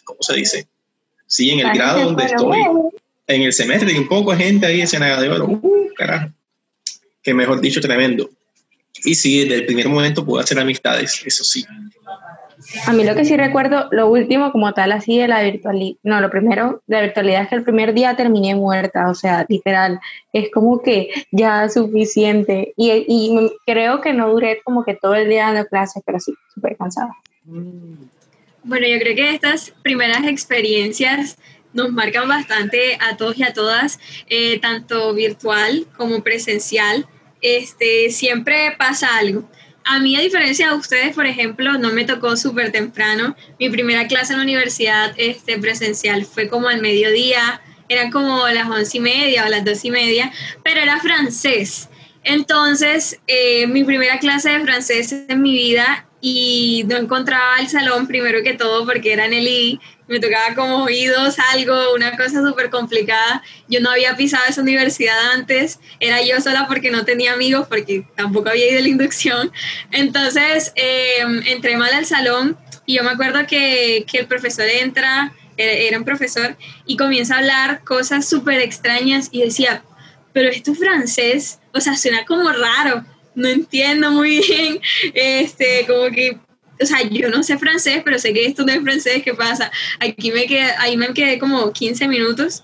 ¿cómo 0.03 0.21
se 0.21 0.35
dice? 0.35 0.67
Sí, 1.25 1.49
en 1.49 1.61
el 1.61 1.73
grado 1.73 2.03
donde 2.03 2.25
estoy, 2.25 2.59
en 3.27 3.41
el 3.41 3.53
semestre, 3.53 3.91
hay 3.91 3.97
un 3.97 4.07
poco 4.07 4.31
de 4.31 4.43
gente 4.43 4.65
ahí 4.65 4.81
de 4.81 4.87
Sinaga 4.87 5.21
de 5.21 5.29
Oro, 5.29 5.45
uh, 5.47 5.89
carajo, 5.95 6.29
que 7.21 7.33
mejor 7.33 7.61
dicho, 7.61 7.79
tremendo. 7.79 8.29
Y 9.05 9.15
sí, 9.15 9.39
desde 9.39 9.55
el 9.55 9.65
primer 9.65 9.87
momento 9.87 10.25
pude 10.25 10.43
hacer 10.43 10.59
amistades, 10.59 11.23
eso 11.25 11.43
sí. 11.43 11.65
A 12.85 12.93
mí 12.93 13.03
lo 13.03 13.15
que 13.15 13.25
sí 13.25 13.35
recuerdo, 13.37 13.87
lo 13.91 14.09
último 14.09 14.51
como 14.51 14.73
tal 14.73 14.91
así 14.91 15.17
de 15.17 15.27
la 15.27 15.41
virtualidad, 15.43 15.97
no, 16.03 16.21
lo 16.21 16.29
primero 16.29 16.81
la 16.87 17.01
virtualidad 17.01 17.43
es 17.43 17.49
que 17.49 17.55
el 17.55 17.63
primer 17.63 17.93
día 17.93 18.15
terminé 18.15 18.55
muerta, 18.55 19.09
o 19.09 19.15
sea, 19.15 19.45
literal, 19.47 19.99
es 20.31 20.49
como 20.51 20.81
que 20.81 21.09
ya 21.31 21.69
suficiente. 21.69 22.73
Y, 22.77 22.91
y 23.07 23.51
creo 23.65 24.01
que 24.01 24.13
no 24.13 24.29
duré 24.29 24.61
como 24.63 24.83
que 24.83 24.95
todo 24.95 25.15
el 25.15 25.29
día 25.29 25.51
dando 25.51 25.67
clases, 25.67 26.03
pero 26.05 26.19
sí, 26.19 26.33
súper 26.53 26.77
cansada. 26.77 27.15
Bueno, 27.45 28.87
yo 28.87 28.99
creo 28.99 29.15
que 29.15 29.29
estas 29.29 29.73
primeras 29.81 30.25
experiencias 30.25 31.37
nos 31.73 31.91
marcan 31.91 32.27
bastante 32.27 32.97
a 32.99 33.17
todos 33.17 33.37
y 33.37 33.43
a 33.43 33.53
todas, 33.53 33.99
eh, 34.29 34.59
tanto 34.59 35.13
virtual 35.13 35.85
como 35.97 36.21
presencial. 36.23 37.07
Este, 37.41 38.09
siempre 38.09 38.73
pasa 38.77 39.17
algo 39.17 39.43
a 39.85 39.99
mí, 39.99 40.15
a 40.15 40.21
diferencia 40.21 40.69
de 40.69 40.75
ustedes, 40.75 41.15
por 41.15 41.25
ejemplo, 41.25 41.77
no 41.77 41.91
me 41.91 42.05
tocó 42.05 42.37
súper 42.37 42.71
temprano. 42.71 43.35
Mi 43.59 43.69
primera 43.69 44.07
clase 44.07 44.33
en 44.33 44.39
la 44.39 44.43
universidad 44.43 45.13
este, 45.17 45.57
presencial 45.59 46.25
fue 46.25 46.47
como 46.47 46.69
al 46.69 46.81
mediodía, 46.81 47.61
eran 47.89 48.11
como 48.11 48.47
las 48.47 48.69
once 48.69 48.97
y 48.97 49.01
media 49.01 49.45
o 49.45 49.49
las 49.49 49.65
dos 49.65 49.83
y 49.83 49.91
media, 49.91 50.31
pero 50.63 50.79
era 50.79 50.99
francés. 50.99 51.89
Entonces, 52.23 53.19
eh, 53.27 53.67
mi 53.67 53.83
primera 53.83 54.19
clase 54.19 54.49
de 54.49 54.61
francés 54.61 55.13
en 55.27 55.41
mi 55.41 55.51
vida 55.51 56.07
y 56.21 56.85
no 56.87 56.95
encontraba 56.95 57.59
el 57.59 57.67
salón 57.67 58.07
primero 58.07 58.41
que 58.43 58.53
todo 58.53 58.85
porque 58.85 59.11
era 59.11 59.25
en 59.25 59.33
el 59.33 59.45
I, 59.45 59.81
me 60.07 60.19
tocaba 60.19 60.53
como 60.55 60.83
oídos, 60.83 61.37
algo, 61.53 61.93
una 61.93 62.15
cosa 62.17 62.41
súper 62.41 62.69
complicada. 62.69 63.43
Yo 63.67 63.79
no 63.79 63.91
había 63.91 64.15
pisado 64.15 64.43
esa 64.47 64.61
universidad 64.61 65.31
antes, 65.33 65.79
era 65.99 66.21
yo 66.21 66.39
sola 66.41 66.67
porque 66.67 66.91
no 66.91 67.05
tenía 67.05 67.33
amigos, 67.33 67.67
porque 67.67 68.05
tampoco 68.15 68.49
había 68.49 68.69
ido 68.71 68.79
a 68.79 68.81
la 68.81 68.89
inducción. 68.89 69.51
Entonces, 69.91 70.71
em, 70.75 71.41
entré 71.45 71.77
mal 71.77 71.93
al 71.93 72.05
salón 72.05 72.57
y 72.85 72.95
yo 72.95 73.03
me 73.03 73.11
acuerdo 73.11 73.45
que, 73.47 74.05
que 74.11 74.19
el 74.19 74.27
profesor 74.27 74.65
entra, 74.67 75.33
era 75.55 75.97
un 75.97 76.03
profesor, 76.03 76.57
y 76.85 76.97
comienza 76.97 77.35
a 77.35 77.37
hablar 77.39 77.83
cosas 77.83 78.27
súper 78.27 78.59
extrañas 78.59 79.29
y 79.31 79.43
decía, 79.43 79.83
pero 80.33 80.49
esto 80.49 80.71
es 80.71 80.79
francés, 80.79 81.59
o 81.73 81.79
sea, 81.79 81.95
suena 81.95 82.25
como 82.25 82.51
raro 82.51 83.05
no 83.35 83.47
entiendo 83.47 84.11
muy 84.11 84.39
bien, 84.39 84.79
este, 85.13 85.85
como 85.87 86.09
que, 86.09 86.37
o 86.83 86.85
sea, 86.85 87.01
yo 87.01 87.29
no 87.29 87.43
sé 87.43 87.57
francés, 87.57 88.01
pero 88.03 88.19
sé 88.19 88.33
que 88.33 88.45
esto 88.45 88.63
no 88.63 88.71
es 88.71 88.81
francés, 88.81 89.23
¿qué 89.23 89.33
pasa? 89.33 89.71
Aquí 89.99 90.31
me 90.31 90.45
quedé, 90.45 90.71
ahí 90.77 90.97
me 90.97 91.13
quedé 91.13 91.39
como 91.39 91.71
15 91.71 92.07
minutos 92.07 92.63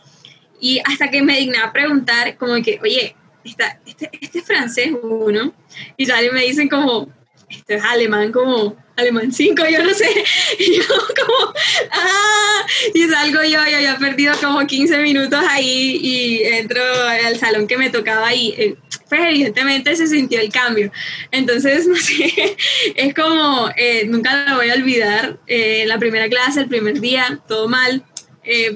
y 0.60 0.80
hasta 0.86 1.10
que 1.10 1.22
me 1.22 1.38
digné 1.38 1.58
a 1.58 1.72
preguntar, 1.72 2.38
como 2.38 2.62
que, 2.62 2.80
oye, 2.84 3.16
esta, 3.44 3.80
este, 3.86 4.10
este 4.22 4.40
es 4.40 4.46
francés 4.46 4.92
uno, 5.02 5.54
y 5.98 6.06
sale 6.06 6.28
y 6.28 6.32
me 6.32 6.44
dicen 6.44 6.68
como, 6.68 7.10
esto 7.50 7.74
es 7.74 7.84
alemán, 7.84 8.32
como 8.32 8.76
alemán 8.96 9.32
5, 9.32 9.64
yo 9.72 9.84
no 9.84 9.94
sé, 9.94 10.10
y 10.60 10.78
yo 10.78 10.84
como, 10.88 11.54
ah, 11.92 12.66
y 12.94 13.04
salgo 13.08 13.42
yo, 13.44 13.66
y 13.66 13.74
había 13.74 13.98
perdido 13.98 14.34
como 14.42 14.66
15 14.66 14.98
minutos 15.00 15.40
ahí 15.48 16.00
y 16.02 16.44
entro 16.44 16.84
al 16.84 17.38
salón 17.38 17.68
que 17.68 17.78
me 17.78 17.90
tocaba 17.90 18.34
y 18.34 18.50
eh, 18.58 18.78
pues 19.10 19.22
evidentemente 19.22 19.96
se 19.96 20.08
sintió 20.08 20.40
el 20.40 20.52
cambio. 20.52 20.92
Entonces, 21.32 21.88
no 21.90 21.96
sé, 21.96 22.56
es 22.96 23.14
como, 23.14 23.70
eh, 23.76 24.06
nunca 24.08 24.46
lo 24.48 24.58
voy 24.58 24.70
a 24.70 24.76
olvidar, 24.76 25.40
eh, 25.48 25.84
la 25.88 25.98
primera 25.98 26.30
clase, 26.30 26.62
el 26.62 26.70
primer 26.70 27.02
día, 27.02 27.40
todo 27.48 27.68
mal, 27.68 28.04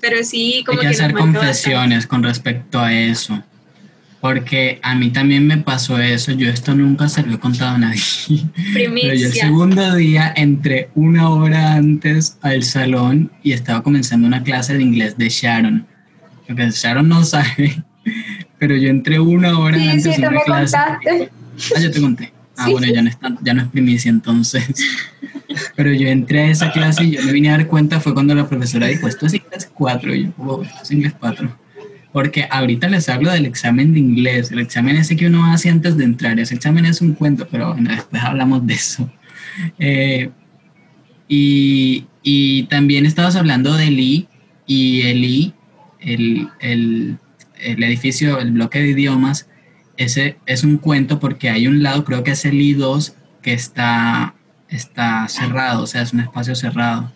pero 0.01 0.23
sí 0.23 0.63
como 0.67 0.81
Hay 0.81 0.87
que, 0.87 0.93
hacer 0.93 1.13
confesiones 1.13 2.05
con 2.05 2.21
respecto 2.21 2.79
a 2.79 2.93
eso 2.93 3.43
porque 4.23 4.79
a 4.83 4.95
mí 4.95 5.09
también 5.09 5.45
me 5.45 5.57
pasó 5.57 5.99
eso, 5.99 6.31
yo 6.31 6.47
esto 6.47 6.73
nunca 6.73 7.09
se 7.09 7.23
lo 7.23 7.33
he 7.33 7.39
contado 7.39 7.75
a 7.75 7.77
nadie. 7.77 7.99
Pero 8.73 8.95
yo 8.95 9.27
el 9.27 9.33
segundo 9.33 9.95
día 9.95 10.33
entré 10.33 10.91
una 10.95 11.27
hora 11.27 11.73
antes 11.73 12.37
al 12.41 12.63
salón 12.63 13.33
y 13.43 13.51
estaba 13.51 13.83
comenzando 13.83 14.25
una 14.25 14.41
clase 14.41 14.77
de 14.77 14.81
inglés 14.81 15.17
de 15.17 15.27
Sharon. 15.27 15.85
Porque 16.47 16.69
Sharon 16.71 17.09
no 17.09 17.25
sabe, 17.25 17.83
pero 18.63 18.77
yo 18.77 18.87
entré 18.87 19.19
una 19.19 19.59
hora 19.59 19.75
antes 19.75 20.15
sí, 20.15 20.21
una 20.21 20.39
clase. 20.39 20.77
Contaste. 20.77 21.31
Ah, 21.75 21.79
yo 21.81 21.91
te 21.91 22.01
conté. 22.01 22.33
Ah, 22.55 22.69
bueno, 22.69 22.85
ya 22.85 23.01
no, 23.01 23.09
es 23.09 23.17
ya 23.41 23.53
no 23.55 23.63
es 23.63 23.67
primicia 23.69 24.11
entonces. 24.11 24.63
Pero 25.75 25.91
yo 25.91 26.07
entré 26.07 26.41
a 26.41 26.51
esa 26.51 26.71
clase 26.71 27.03
y 27.03 27.11
yo 27.11 27.23
me 27.23 27.31
vine 27.31 27.49
a 27.49 27.53
dar 27.53 27.65
cuenta 27.65 27.99
fue 27.99 28.13
cuando 28.13 28.35
la 28.35 28.47
profesora 28.47 28.85
dijo, 28.85 29.07
esto 29.07 29.25
es 29.25 29.33
inglés 29.33 29.71
4. 29.73 30.13
Y 30.13 30.25
yo, 30.25 30.33
oh, 30.37 30.61
esto 30.61 30.83
es 30.83 30.91
inglés 30.91 31.15
4 31.19 31.57
porque 32.11 32.47
ahorita 32.49 32.87
les 32.89 33.09
hablo 33.09 33.31
del 33.31 33.47
examen 33.47 33.93
de 33.93 33.99
inglés, 33.99 34.51
el 34.51 34.59
examen 34.59 34.97
ese 34.97 35.15
que 35.15 35.25
uno 35.25 35.51
hace 35.51 35.69
antes 35.69 35.97
de 35.97 36.03
entrar, 36.03 36.39
ese 36.39 36.53
examen 36.53 36.85
es 36.85 37.01
un 37.01 37.13
cuento, 37.13 37.47
pero 37.49 37.73
bueno, 37.73 37.89
después 37.89 38.21
hablamos 38.21 38.67
de 38.67 38.73
eso. 38.75 39.11
Eh, 39.79 40.29
y, 41.27 42.05
y, 42.21 42.63
también 42.67 43.07
estabas 43.07 43.35
hablando 43.35 43.73
del 43.73 43.99
I, 43.99 44.27
y 44.67 45.01
el 45.01 45.23
I, 45.25 45.53
el, 46.01 46.49
el, 46.59 47.17
el, 47.63 47.83
edificio, 47.83 48.39
el 48.39 48.51
bloque 48.51 48.79
de 48.79 48.89
idiomas, 48.89 49.47
ese 49.97 50.37
es 50.45 50.63
un 50.63 50.77
cuento 50.77 51.19
porque 51.19 51.49
hay 51.49 51.67
un 51.67 51.83
lado, 51.83 52.03
creo 52.03 52.23
que 52.23 52.31
es 52.31 52.45
el 52.45 52.55
I2, 52.55 53.13
que 53.41 53.53
está, 53.53 54.35
está 54.69 55.27
cerrado, 55.27 55.83
o 55.83 55.87
sea, 55.87 56.01
es 56.01 56.13
un 56.13 56.21
espacio 56.21 56.55
cerrado. 56.55 57.11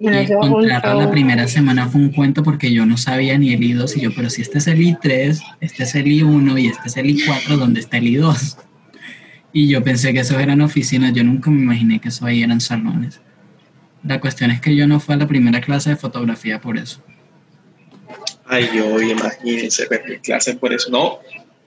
Y 0.00 0.06
encontrarlo 0.06 1.00
la 1.00 1.10
primera 1.10 1.48
semana 1.48 1.88
fue 1.88 2.00
un 2.00 2.10
cuento 2.10 2.44
porque 2.44 2.72
yo 2.72 2.86
no 2.86 2.96
sabía 2.96 3.36
ni 3.36 3.52
el 3.52 3.60
I2 3.60 3.96
y 3.96 4.00
yo, 4.02 4.10
pero 4.14 4.30
si 4.30 4.42
este 4.42 4.58
es 4.58 4.68
el 4.68 4.78
I3, 4.78 5.40
este 5.60 5.82
es 5.82 5.94
el 5.96 6.04
I1 6.04 6.62
y 6.62 6.66
este 6.68 6.86
es 6.86 6.96
el 6.96 7.06
I4, 7.06 7.56
¿dónde 7.56 7.80
está 7.80 7.98
el 7.98 8.04
I2? 8.04 8.58
Y 9.52 9.66
yo 9.66 9.82
pensé 9.82 10.12
que 10.12 10.20
esos 10.20 10.40
eran 10.40 10.60
oficinas, 10.60 11.12
yo 11.14 11.24
nunca 11.24 11.50
me 11.50 11.60
imaginé 11.60 11.98
que 11.98 12.10
eso 12.10 12.26
ahí 12.26 12.42
eran 12.42 12.60
salones. 12.60 13.20
La 14.04 14.20
cuestión 14.20 14.50
es 14.50 14.60
que 14.60 14.76
yo 14.76 14.86
no 14.86 15.00
fui 15.00 15.14
a 15.14 15.18
la 15.18 15.26
primera 15.26 15.60
clase 15.60 15.90
de 15.90 15.96
fotografía 15.96 16.60
por 16.60 16.78
eso. 16.78 17.02
Ay, 18.48 18.68
yo 18.74 19.00
imagínense, 19.00 19.86
clase 20.22 20.54
por 20.54 20.72
eso. 20.72 20.90
No, 20.90 21.20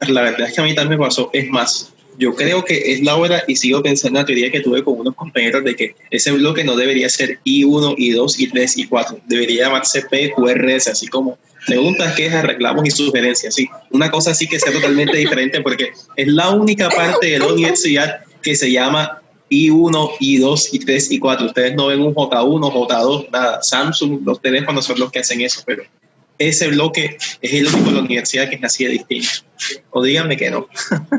la 0.07 0.21
verdad 0.21 0.47
es 0.47 0.53
que 0.53 0.61
a 0.61 0.63
mí 0.63 0.73
también 0.73 0.99
me 0.99 1.05
pasó. 1.05 1.29
Es 1.31 1.47
más, 1.49 1.93
yo 2.17 2.35
creo 2.35 2.63
que 2.65 2.93
es 2.93 3.01
la 3.01 3.15
hora 3.15 3.43
y 3.47 3.55
sigo 3.55 3.81
pensando 3.81 4.19
en 4.19 4.23
la 4.23 4.25
teoría 4.25 4.51
que 4.51 4.61
tuve 4.61 4.83
con 4.83 4.99
unos 4.99 5.15
compañeros 5.15 5.63
de 5.63 5.75
que 5.75 5.95
ese 6.09 6.31
bloque 6.31 6.63
no 6.63 6.75
debería 6.75 7.09
ser 7.09 7.39
I1, 7.45 7.95
I2, 7.97 8.51
I3, 8.51 8.89
I4, 8.89 9.21
debería 9.27 9.65
llamarse 9.65 10.01
PQRS, 10.01 10.87
así 10.87 11.07
como 11.07 11.37
preguntas, 11.65 12.15
quejas, 12.15 12.43
reclamos 12.43 12.85
y 12.85 12.91
sugerencias, 12.91 13.53
sí, 13.53 13.69
una 13.91 14.09
cosa 14.09 14.31
así 14.31 14.47
que 14.47 14.59
sea 14.59 14.73
totalmente 14.73 15.15
diferente 15.17 15.61
porque 15.61 15.91
es 16.15 16.27
la 16.27 16.49
única 16.49 16.89
parte 16.89 17.27
de 17.27 17.39
la 17.39 17.47
universidad 17.47 18.21
que 18.41 18.55
se 18.55 18.71
llama 18.71 19.21
I1, 19.51 20.17
I2, 20.19 20.71
I3, 20.71 21.19
I4. 21.19 21.45
Ustedes 21.47 21.75
no 21.75 21.87
ven 21.87 22.01
un 22.01 22.15
J1, 22.15 22.71
J2, 22.71 23.29
nada. 23.31 23.61
Samsung, 23.61 24.21
los 24.25 24.41
teléfonos 24.41 24.85
son 24.85 24.99
los 24.99 25.11
que 25.11 25.19
hacen 25.19 25.41
eso, 25.41 25.61
pero 25.65 25.83
ese 26.49 26.67
bloque 26.67 27.17
es 27.41 27.53
el 27.53 27.67
único 27.67 27.89
de 27.89 27.95
la 27.95 28.01
universidad 28.01 28.49
que 28.49 28.55
es 28.55 28.63
así 28.63 28.85
distinto. 28.87 29.47
O 29.91 30.01
díganme 30.03 30.37
que 30.37 30.49
no. 30.49 30.67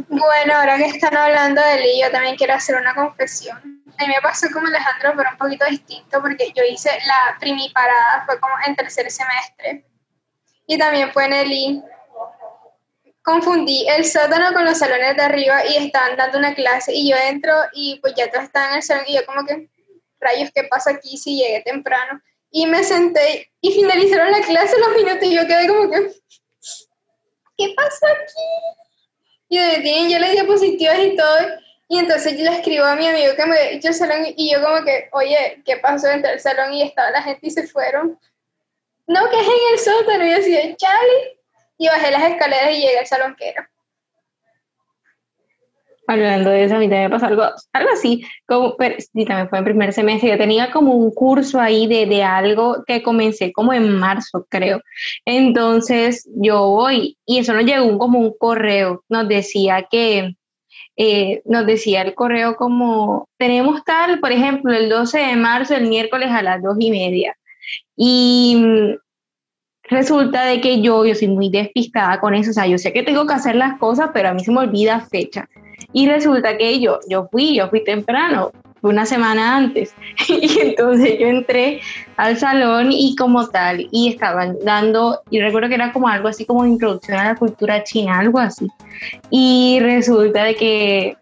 bueno, 0.09 0.55
ahora 0.55 0.77
que 0.77 0.87
están 0.87 1.17
hablando 1.17 1.63
de 1.63 1.75
él, 1.75 1.83
yo 2.03 2.11
también 2.11 2.37
quiero 2.37 2.55
hacer 2.55 2.77
una 2.77 2.95
confesión. 2.95 3.57
A 3.99 4.07
mí 4.07 4.15
me 4.15 4.21
pasó 4.23 4.49
como 4.53 4.67
Alejandro, 4.67 5.13
pero 5.17 5.31
un 5.31 5.39
poquito 5.39 5.65
distinto, 5.67 6.21
porque 6.21 6.53
yo 6.57 6.63
hice 6.65 6.91
la 7.07 7.39
primiparada, 7.39 8.25
fue 8.27 8.41
como 8.41 8.55
en 8.67 8.75
tercer 8.75 9.11
semestre. 9.11 9.85
Y 10.67 10.79
también 10.79 11.13
fue 11.13 11.27
en 11.27 11.33
el. 11.33 11.83
Confundí 13.23 13.87
el 13.89 14.05
sótano 14.05 14.53
con 14.53 14.65
los 14.65 14.79
salones 14.79 15.17
de 15.17 15.23
arriba 15.23 15.65
y 15.65 15.77
estaban 15.77 16.17
dando 16.17 16.39
una 16.39 16.55
clase 16.57 16.93
y 16.93 17.09
yo 17.09 17.17
entro 17.17 17.53
y 17.73 18.01
pues 18.01 18.15
ya 18.17 18.29
todos 18.29 18.47
estaban 18.47 18.71
en 18.71 18.77
el 18.79 18.83
salón 18.83 19.05
y 19.07 19.15
yo 19.15 19.25
como 19.25 19.47
que, 19.47 19.69
rayos, 20.19 20.51
¿qué 20.53 20.65
pasa 20.65 20.91
aquí 20.91 21.17
si 21.17 21.37
llegué 21.37 21.61
temprano? 21.61 22.21
Y 22.53 22.67
me 22.67 22.85
senté 22.85 23.51
y 23.61 23.73
finalizaron 23.73 24.31
la 24.31 24.41
clase 24.41 24.79
los 24.79 24.95
minutos 24.95 25.25
y 25.25 25.35
yo 25.35 25.47
quedé 25.47 25.67
como 25.67 25.91
que, 25.91 26.13
¿qué 27.57 27.75
pasó 27.75 28.07
aquí? 28.07 28.79
Y 29.49 29.59
tienen 29.83 30.09
ya 30.09 30.21
las 30.21 30.33
diapositivas 30.33 30.99
y 30.99 31.17
todo. 31.17 31.39
Y 31.89 31.99
entonces 31.99 32.39
yo 32.39 32.45
le 32.45 32.57
escribo 32.57 32.85
a 32.85 32.95
mi 32.95 33.07
amigo 33.07 33.35
que 33.37 33.47
me 33.47 33.71
dicho 33.73 33.89
el 33.89 33.95
salón 33.95 34.25
y 34.37 34.53
yo 34.53 34.63
como 34.63 34.85
que, 34.85 35.09
oye, 35.13 35.63
¿qué 35.65 35.77
pasó? 35.79 36.09
Entré 36.09 36.33
el 36.33 36.41
salón 36.41 36.73
y 36.73 36.83
estaba 36.83 37.11
la 37.11 37.23
gente 37.23 37.47
y 37.47 37.51
se 37.51 37.67
fueron. 37.67 38.19
No, 39.07 39.29
que 39.29 39.41
es 39.41 39.47
en 39.47 39.73
el 39.73 39.79
sótano. 39.79 40.27
Y 40.27 40.33
así 40.33 40.53
de, 40.53 40.77
Charlie. 40.77 41.39
Y 41.79 41.89
bajé 41.89 42.11
las 42.11 42.23
escaleras 42.23 42.71
y 42.71 42.81
llegué 42.81 42.99
al 42.99 43.07
salón 43.07 43.35
que 43.37 43.49
era. 43.51 43.71
Hablando 46.13 46.51
de 46.51 46.65
eso, 46.65 46.77
a 46.77 46.79
mí 46.79 46.89
también 46.89 47.05
me 47.05 47.11
pasó 47.11 47.27
algo, 47.27 47.43
algo 47.73 47.91
así, 47.91 48.23
como, 48.47 48.77
pero, 48.77 48.97
sí, 48.99 49.25
también 49.25 49.49
fue 49.49 49.59
en 49.59 49.65
primer 49.65 49.93
semestre, 49.93 50.31
yo 50.31 50.37
tenía 50.37 50.71
como 50.71 50.95
un 50.95 51.11
curso 51.11 51.59
ahí 51.59 51.87
de, 51.87 52.05
de 52.05 52.23
algo 52.23 52.85
que 52.87 53.03
comencé 53.03 53.51
como 53.53 53.73
en 53.73 53.99
marzo, 53.99 54.47
creo. 54.51 54.81
Entonces 55.25 56.29
yo 56.37 56.69
voy 56.69 57.17
y 57.25 57.39
eso 57.39 57.55
nos 57.55 57.65
llegó 57.65 57.99
como 57.99 58.19
un 58.19 58.35
correo, 58.39 59.03
nos 59.09 59.27
decía 59.27 59.87
que, 59.91 60.35
eh, 60.97 61.41
nos 61.47 61.67
decía 61.67 62.03
el 62.03 62.15
correo 62.15 62.57
como, 62.57 63.29
tenemos 63.39 63.83
tal, 63.85 64.21
por 64.21 64.33
ejemplo, 64.33 64.73
el 64.73 64.91
12 64.91 65.19
de 65.19 65.37
marzo, 65.37 65.75
el 65.75 65.89
miércoles 65.89 66.29
a 66.31 66.43
las 66.43 66.63
dos 66.63 66.77
y 66.79 66.91
media. 66.91 67.35
Y 67.97 68.57
mm, 68.59 68.97
resulta 69.85 70.45
de 70.45 70.61
que 70.61 70.83
yo, 70.83 71.07
yo 71.07 71.15
soy 71.15 71.29
muy 71.29 71.49
despistada 71.51 72.21
con 72.21 72.35
eso, 72.35 72.51
o 72.51 72.55
sea, 72.55 72.67
yo 72.67 72.77
sé 72.77 72.93
que 72.93 73.03
tengo 73.03 73.27
que 73.27 73.35
hacer 73.35 73.55
las 73.57 73.79
cosas, 73.79 74.11
pero 74.13 74.29
a 74.29 74.35
mí 74.35 74.45
se 74.45 74.53
me 74.53 74.61
olvida 74.61 75.01
fecha. 75.01 75.49
Y 75.93 76.09
resulta 76.09 76.57
que 76.57 76.81
yo, 76.81 77.01
yo 77.09 77.29
fui, 77.31 77.55
yo 77.55 77.69
fui 77.69 77.85
temprano, 77.85 78.53
una 78.83 79.07
semana 79.07 79.57
antes. 79.57 79.95
y 80.29 80.59
entonces 80.61 81.19
yo 81.19 81.29
entré 81.29 81.81
al 82.17 82.37
salón 82.37 82.93
y 82.93 83.17
como 83.17 83.49
tal, 83.49 83.89
y 83.91 84.09
estaban 84.09 84.57
dando, 84.65 85.23
y 85.31 85.41
recuerdo 85.41 85.69
que 85.69 85.77
era 85.77 85.93
como 85.93 86.09
algo 86.09 86.29
así 86.29 86.45
como 86.45 86.67
introducción 86.67 87.19
a 87.19 87.25
la 87.25 87.35
cultura 87.37 87.85
china, 87.85 88.19
algo 88.19 88.39
así. 88.39 88.67
Y 89.31 89.79
resulta 89.81 90.45
de 90.45 90.55
que, 90.55 91.17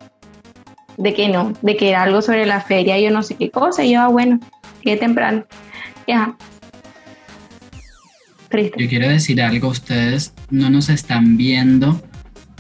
de 0.96 1.14
que 1.14 1.28
no, 1.28 1.52
de 1.62 1.76
que 1.76 1.90
era 1.90 2.02
algo 2.02 2.22
sobre 2.22 2.46
la 2.46 2.60
feria, 2.60 2.98
yo 2.98 3.10
no 3.10 3.22
sé 3.22 3.36
qué 3.36 3.50
cosa, 3.50 3.84
y 3.84 3.92
yo, 3.92 4.00
ah, 4.00 4.08
bueno, 4.08 4.40
qué 4.82 4.96
temprano. 4.96 5.44
Ya. 6.06 6.34
Yo 8.52 8.88
quiero 8.88 9.08
decir 9.08 9.40
algo, 9.40 9.68
ustedes 9.68 10.34
no 10.50 10.70
nos 10.70 10.88
están 10.88 11.36
viendo, 11.36 12.00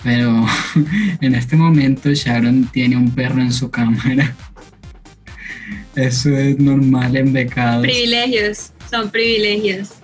pero 0.02 0.46
en 1.20 1.34
este 1.34 1.56
momento 1.56 2.12
Sharon 2.12 2.66
tiene 2.72 2.96
un 2.96 3.10
perro 3.10 3.40
en 3.40 3.52
su 3.52 3.70
cámara. 3.70 4.34
Eso 5.96 6.30
es 6.36 6.58
normal 6.58 7.16
en 7.16 7.32
becados. 7.32 7.82
Privilegios, 7.82 8.72
son 8.90 9.10
privilegios. 9.10 9.99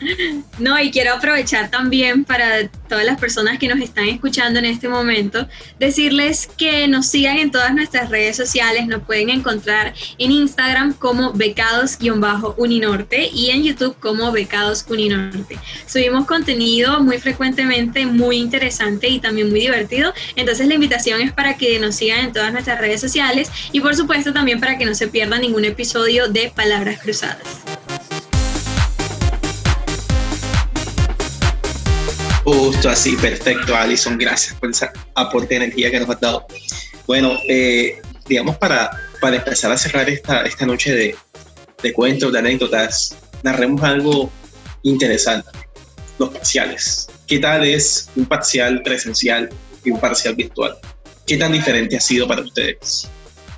No, 0.58 0.78
y 0.80 0.90
quiero 0.90 1.14
aprovechar 1.14 1.70
también 1.70 2.24
para 2.24 2.68
todas 2.88 3.04
las 3.04 3.18
personas 3.18 3.58
que 3.58 3.68
nos 3.68 3.80
están 3.80 4.08
escuchando 4.08 4.58
en 4.58 4.64
este 4.64 4.88
momento, 4.88 5.46
decirles 5.78 6.48
que 6.56 6.88
nos 6.88 7.06
sigan 7.06 7.38
en 7.38 7.50
todas 7.50 7.72
nuestras 7.74 8.10
redes 8.10 8.36
sociales, 8.36 8.86
nos 8.86 9.02
pueden 9.02 9.30
encontrar 9.30 9.94
en 10.18 10.32
Instagram 10.32 10.94
como 10.94 11.32
becados-uninorte 11.32 13.30
y 13.32 13.50
en 13.50 13.62
YouTube 13.62 13.96
como 14.00 14.32
becados 14.32 14.84
uninorte. 14.88 15.58
Subimos 15.86 16.26
contenido 16.26 17.00
muy 17.00 17.18
frecuentemente, 17.18 18.06
muy 18.06 18.38
interesante 18.38 19.08
y 19.08 19.20
también 19.20 19.50
muy 19.50 19.60
divertido, 19.60 20.12
entonces 20.34 20.66
la 20.66 20.74
invitación 20.74 21.20
es 21.20 21.32
para 21.32 21.56
que 21.56 21.78
nos 21.78 21.94
sigan 21.94 22.20
en 22.20 22.32
todas 22.32 22.52
nuestras 22.52 22.80
redes 22.80 23.00
sociales 23.00 23.50
y 23.72 23.80
por 23.80 23.94
supuesto 23.94 24.32
también 24.32 24.60
para 24.60 24.76
que 24.78 24.84
no 24.84 24.94
se 24.94 25.08
pierdan 25.08 25.42
ningún 25.42 25.64
episodio 25.64 26.28
de 26.28 26.50
Palabras 26.54 26.98
Cruzadas. 27.00 27.87
Justo 32.50 32.88
así, 32.88 33.14
perfecto, 33.14 33.76
Alison. 33.76 34.16
Gracias 34.16 34.54
por 34.54 34.70
esa 34.70 34.90
aporte 35.14 35.48
de 35.58 35.66
energía 35.66 35.90
que 35.90 36.00
nos 36.00 36.08
has 36.08 36.18
dado. 36.18 36.46
Bueno, 37.06 37.38
eh, 37.46 38.00
digamos, 38.26 38.56
para, 38.56 38.90
para 39.20 39.36
empezar 39.36 39.70
a 39.70 39.76
cerrar 39.76 40.08
esta, 40.08 40.40
esta 40.46 40.64
noche 40.64 40.94
de, 40.94 41.14
de 41.82 41.92
cuentos, 41.92 42.32
de 42.32 42.38
anécdotas, 42.38 43.14
narremos 43.42 43.82
algo 43.82 44.30
interesante: 44.82 45.50
los 46.18 46.30
parciales. 46.30 47.10
¿Qué 47.26 47.38
tal 47.38 47.66
es 47.66 48.08
un 48.16 48.24
parcial 48.24 48.80
presencial 48.82 49.50
y 49.84 49.90
un 49.90 50.00
parcial 50.00 50.34
virtual? 50.34 50.78
¿Qué 51.26 51.36
tan 51.36 51.52
diferente 51.52 51.98
ha 51.98 52.00
sido 52.00 52.26
para 52.26 52.40
ustedes? 52.40 53.10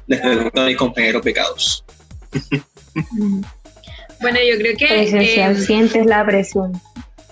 Les 0.08 0.20
pregunto 0.20 0.62
a 0.62 0.66
mis 0.66 0.76
compañeros 0.76 1.22
pecados. 1.22 1.84
Bueno, 4.20 4.38
yo 4.38 4.58
creo 4.58 4.76
que... 4.76 4.86
Presencial, 4.86 5.56
eh, 5.56 5.64
sientes 5.64 6.04
la 6.04 6.26
presión. 6.26 6.78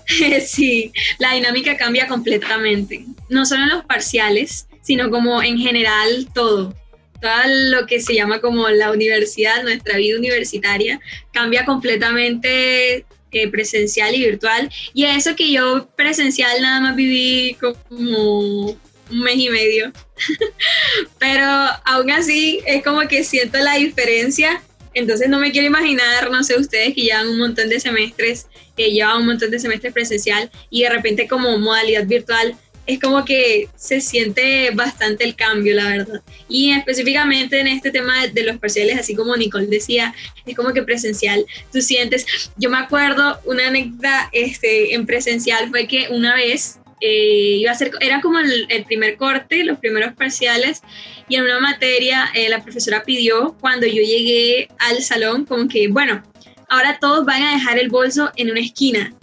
sí, 0.45 0.91
la 1.17 1.33
dinámica 1.33 1.77
cambia 1.77 2.07
completamente. 2.07 3.05
No 3.29 3.45
solo 3.45 3.63
en 3.63 3.69
los 3.69 3.85
parciales, 3.85 4.67
sino 4.81 5.09
como 5.09 5.41
en 5.41 5.57
general 5.57 6.27
todo. 6.33 6.75
Todo 7.21 7.79
lo 7.79 7.85
que 7.85 7.99
se 7.99 8.15
llama 8.15 8.39
como 8.39 8.69
la 8.69 8.91
universidad, 8.91 9.61
nuestra 9.63 9.97
vida 9.97 10.17
universitaria, 10.17 11.01
cambia 11.33 11.65
completamente 11.65 13.05
eh, 13.31 13.47
presencial 13.49 14.15
y 14.15 14.25
virtual. 14.25 14.71
Y 14.93 15.05
eso 15.05 15.35
que 15.35 15.51
yo 15.51 15.89
presencial 15.95 16.61
nada 16.61 16.79
más 16.79 16.95
viví 16.95 17.57
como 17.59 18.39
un 18.39 18.79
mes 19.11 19.35
y 19.35 19.49
medio. 19.49 19.91
Pero 21.19 21.45
aún 21.85 22.09
así 22.11 22.61
es 22.65 22.83
como 22.83 23.01
que 23.07 23.23
siento 23.23 23.57
la 23.59 23.75
diferencia. 23.75 24.61
Entonces 24.93 25.29
no 25.29 25.39
me 25.39 25.51
quiero 25.51 25.67
imaginar, 25.67 26.31
no 26.31 26.43
sé, 26.43 26.57
ustedes 26.57 26.93
que 26.93 27.01
llevan 27.01 27.29
un 27.29 27.37
montón 27.37 27.69
de 27.69 27.79
semestres 27.79 28.47
que 28.75 28.91
lleva 28.91 29.17
un 29.17 29.25
montón 29.25 29.51
de 29.51 29.59
semestres 29.59 29.93
presencial 29.93 30.49
y 30.69 30.83
de 30.83 30.89
repente 30.89 31.27
como 31.27 31.57
modalidad 31.57 32.05
virtual, 32.05 32.55
es 32.87 32.99
como 32.99 33.23
que 33.23 33.69
se 33.75 34.01
siente 34.01 34.71
bastante 34.71 35.23
el 35.23 35.35
cambio, 35.35 35.75
la 35.75 35.89
verdad. 35.89 36.21
Y 36.47 36.71
específicamente 36.71 37.59
en 37.59 37.67
este 37.67 37.91
tema 37.91 38.25
de, 38.25 38.43
los 38.43 38.57
parciales, 38.57 38.97
así 38.97 39.13
como 39.13 39.37
Nicole 39.37 39.67
decía, 39.67 40.15
es 40.47 40.55
como 40.55 40.73
que 40.73 40.81
presencial, 40.81 41.45
tú 41.71 41.81
sientes, 41.81 42.25
yo 42.57 42.71
me 42.71 42.79
acuerdo 42.79 43.39
una 43.45 43.67
anécdota 43.67 44.29
este, 44.31 44.95
en 44.95 45.05
presencial 45.05 45.69
fue 45.69 45.87
que 45.87 46.07
una 46.09 46.33
vez 46.33 46.79
eh, 47.01 47.57
iba 47.59 47.71
a 47.71 47.75
ser, 47.75 47.91
era 47.99 48.21
como 48.21 48.39
el, 48.39 48.67
primer 48.85 49.17
corte, 49.17 49.63
los 49.63 49.79
primeros 49.79 50.13
parciales, 50.13 50.81
y 51.27 51.35
en 51.35 51.43
una 51.43 51.59
materia 51.59 52.29
eh, 52.33 52.49
la 52.49 52.63
profesora 52.63 53.03
pidió 53.03 53.55
cuando 53.59 53.85
yo 53.85 54.01
llegué 54.01 54.69
al 54.79 55.01
salón 55.01 55.45
como 55.45 55.67
que, 55.67 55.87
bueno, 55.87 56.23
ahora 56.67 56.97
todos 56.99 57.25
van 57.25 57.43
a 57.43 57.53
dejar 57.53 57.79
el 57.79 57.89
bolso 57.89 58.31
en 58.35 58.51
una 58.51 58.59
esquina. 58.59 59.13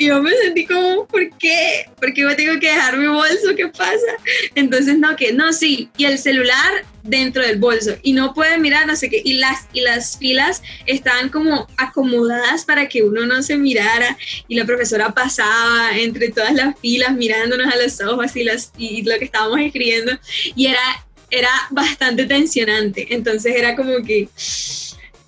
Y 0.00 0.06
yo 0.06 0.22
me 0.22 0.34
sentí 0.34 0.64
como, 0.64 1.06
¿por 1.06 1.28
qué? 1.36 1.84
¿Por 2.00 2.14
qué 2.14 2.22
yo 2.22 2.34
tengo 2.34 2.58
que 2.58 2.68
dejar 2.68 2.96
mi 2.96 3.06
bolso? 3.06 3.54
¿Qué 3.54 3.68
pasa? 3.68 4.16
Entonces, 4.54 4.96
no, 4.96 5.14
que 5.14 5.34
no, 5.34 5.52
sí. 5.52 5.90
Y 5.98 6.06
el 6.06 6.18
celular 6.18 6.86
dentro 7.02 7.42
del 7.42 7.58
bolso. 7.58 7.94
Y 8.02 8.14
no 8.14 8.32
pueden 8.32 8.62
mirar, 8.62 8.86
no 8.86 8.96
sé 8.96 9.10
qué. 9.10 9.20
Y 9.22 9.34
las, 9.34 9.66
y 9.74 9.82
las 9.82 10.16
filas 10.16 10.62
estaban 10.86 11.28
como 11.28 11.66
acomodadas 11.76 12.64
para 12.64 12.88
que 12.88 13.02
uno 13.02 13.26
no 13.26 13.42
se 13.42 13.58
mirara. 13.58 14.16
Y 14.48 14.54
la 14.54 14.64
profesora 14.64 15.12
pasaba 15.12 15.90
entre 15.94 16.30
todas 16.30 16.54
las 16.54 16.80
filas 16.80 17.12
mirándonos 17.14 17.70
a 17.70 17.76
los 17.76 18.00
ojos 18.00 18.34
y, 18.36 18.44
las, 18.44 18.72
y 18.78 19.02
lo 19.02 19.18
que 19.18 19.26
estábamos 19.26 19.60
escribiendo. 19.60 20.18
Y 20.56 20.68
era, 20.68 21.04
era 21.30 21.50
bastante 21.72 22.24
tensionante. 22.24 23.06
Entonces 23.10 23.54
era 23.54 23.76
como 23.76 24.02
que 24.02 24.30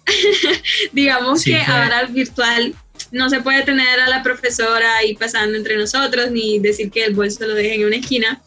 digamos 0.92 1.44
que 1.44 1.56
ahora 1.58 2.04
virtual 2.06 2.74
no 3.12 3.30
se 3.30 3.40
puede 3.40 3.62
tener 3.62 4.00
a 4.00 4.08
la 4.08 4.22
profesora 4.22 4.96
ahí 4.96 5.14
pasando 5.14 5.56
entre 5.56 5.76
nosotros 5.76 6.30
ni 6.30 6.58
decir 6.58 6.90
que 6.90 7.04
el 7.04 7.14
bolso 7.14 7.46
lo 7.46 7.54
dejen 7.54 7.82
en 7.82 7.86
una 7.86 7.96
esquina, 7.96 8.42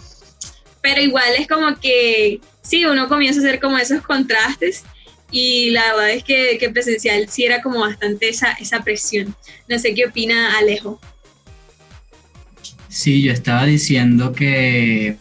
pero 0.81 1.01
igual 1.01 1.33
es 1.37 1.47
como 1.47 1.79
que 1.79 2.41
sí, 2.61 2.85
uno 2.85 3.07
comienza 3.07 3.39
a 3.39 3.43
hacer 3.43 3.59
como 3.59 3.77
esos 3.77 4.01
contrastes 4.01 4.83
y 5.31 5.69
la 5.71 5.93
verdad 5.93 6.11
es 6.11 6.23
que, 6.23 6.57
que 6.59 6.69
presencial 6.69 7.29
sí 7.29 7.43
era 7.43 7.61
como 7.61 7.79
bastante 7.79 8.29
esa, 8.29 8.53
esa 8.53 8.83
presión. 8.83 9.35
No 9.67 9.79
sé 9.79 9.93
qué 9.93 10.05
opina 10.05 10.57
Alejo. 10.57 10.99
Sí, 12.89 13.21
yo 13.21 13.31
estaba 13.31 13.65
diciendo 13.65 14.33
que, 14.33 15.17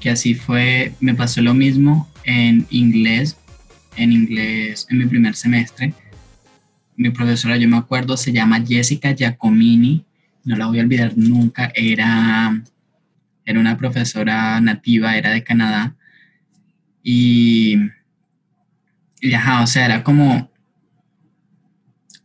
que 0.00 0.10
así 0.10 0.34
fue, 0.34 0.92
me 1.00 1.14
pasó 1.14 1.40
lo 1.40 1.54
mismo 1.54 2.08
en 2.24 2.66
inglés 2.70 3.36
en 3.96 4.12
inglés 4.12 4.86
en 4.90 4.98
mi 4.98 5.06
primer 5.06 5.34
semestre, 5.34 5.92
mi 6.96 7.10
profesora, 7.10 7.56
yo 7.56 7.68
me 7.68 7.76
acuerdo, 7.76 8.16
se 8.16 8.32
llama 8.32 8.64
Jessica 8.66 9.12
Giacomini, 9.12 10.04
no 10.44 10.56
la 10.56 10.66
voy 10.66 10.80
a 10.80 10.82
olvidar 10.82 11.12
nunca, 11.16 11.72
era, 11.74 12.62
era 13.44 13.60
una 13.60 13.76
profesora 13.76 14.60
nativa, 14.60 15.16
era 15.16 15.30
de 15.30 15.44
Canadá, 15.44 15.94
y, 17.02 17.76
y 19.20 19.34
o 19.34 19.66
sea, 19.66 19.86
era 19.86 20.04
como 20.04 20.50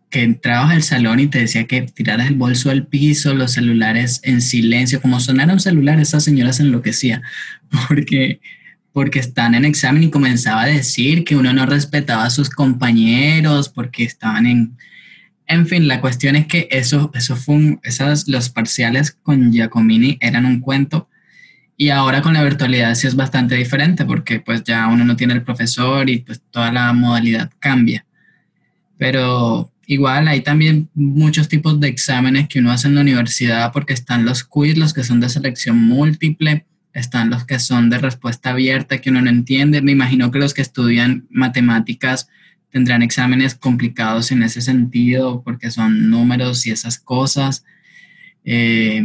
que 0.10 0.23
entrabas 0.23 0.71
al 0.71 0.84
salón 0.84 1.19
y 1.19 1.27
te 1.27 1.39
decía 1.39 1.67
que 1.67 1.82
tiraras 1.82 2.27
el 2.27 2.36
bolso 2.36 2.69
al 2.69 2.88
piso, 2.88 3.34
los 3.34 3.53
celulares 3.53 4.21
en 4.23 4.41
silencio, 4.41 5.01
como 5.01 5.19
sonara 5.19 5.53
un 5.53 5.60
celular, 5.60 5.99
esa 5.99 6.19
señora 6.19 6.53
se 6.53 6.63
enloquecía, 6.63 7.21
porque 7.88 8.39
porque 8.98 9.20
están 9.20 9.54
en 9.54 9.64
examen 9.64 10.02
y 10.02 10.10
comenzaba 10.10 10.64
a 10.64 10.66
decir 10.66 11.24
que 11.24 11.36
uno 11.36 11.54
no 11.54 11.68
respetaba 11.68 12.24
a 12.24 12.32
sus 12.32 12.50
compañeros 12.50 13.70
porque 13.70 14.04
estaban 14.04 14.48
en... 14.48 14.76
En 15.46 15.68
fin, 15.68 15.88
la 15.88 16.02
cuestión 16.02 16.36
es 16.36 16.48
que 16.48 16.68
eso, 16.72 17.12
eso 17.14 17.36
fue 17.36 17.54
un, 17.54 17.80
esas, 17.84 18.28
los 18.28 18.50
parciales 18.50 19.12
con 19.12 19.52
Giacomini 19.52 20.18
eran 20.20 20.48
un 20.48 20.62
cuento 20.62 21.10
y 21.78 21.90
ahora 21.90 22.24
con 22.24 22.34
la 22.34 22.42
virtualidad 22.42 22.96
sí 22.96 23.06
es 23.06 23.16
bastante 23.16 23.54
diferente 23.54 24.04
porque 24.04 24.40
pues 24.40 24.64
ya 24.64 24.88
uno 24.88 25.06
no 25.06 25.16
tiene 25.16 25.36
el 25.36 25.44
profesor 25.44 26.10
y 26.10 26.22
pues 26.22 26.42
toda 26.50 26.72
la 26.72 26.92
modalidad 26.92 27.52
cambia. 27.60 28.04
Pero 28.98 29.72
igual 29.86 30.28
hay 30.28 30.42
también 30.42 30.90
muchos 30.96 31.48
tipos 31.48 31.80
de 31.80 31.90
exámenes 31.90 32.48
que 32.48 32.58
uno 32.58 32.72
hace 32.72 32.88
en 32.88 32.96
la 32.96 33.02
universidad 33.02 33.72
porque 33.72 33.94
están 33.94 34.26
los 34.26 34.44
quiz, 34.44 34.76
los 34.76 34.92
que 34.92 35.04
son 35.04 35.20
de 35.20 35.30
selección 35.30 35.78
múltiple, 35.78 36.66
están 36.98 37.30
los 37.30 37.46
que 37.46 37.60
son 37.60 37.90
de 37.90 38.00
respuesta 38.00 38.50
abierta 38.50 38.98
que 38.98 39.12
uno 39.12 39.22
no 39.22 39.30
entiende. 39.30 39.82
Me 39.82 39.92
imagino 39.92 40.32
que 40.32 40.40
los 40.40 40.54
que 40.54 40.64
estudian 40.64 41.28
matemáticas 41.30 42.28
tendrán 42.72 43.04
exámenes 43.04 43.56
complicados 43.56 44.32
en 44.32 44.42
ese 44.42 44.62
sentido 44.62 45.44
porque 45.44 45.70
son 45.70 46.10
números 46.10 46.66
y 46.66 46.72
esas 46.72 46.98
cosas. 46.98 47.64
Eh, 48.46 49.04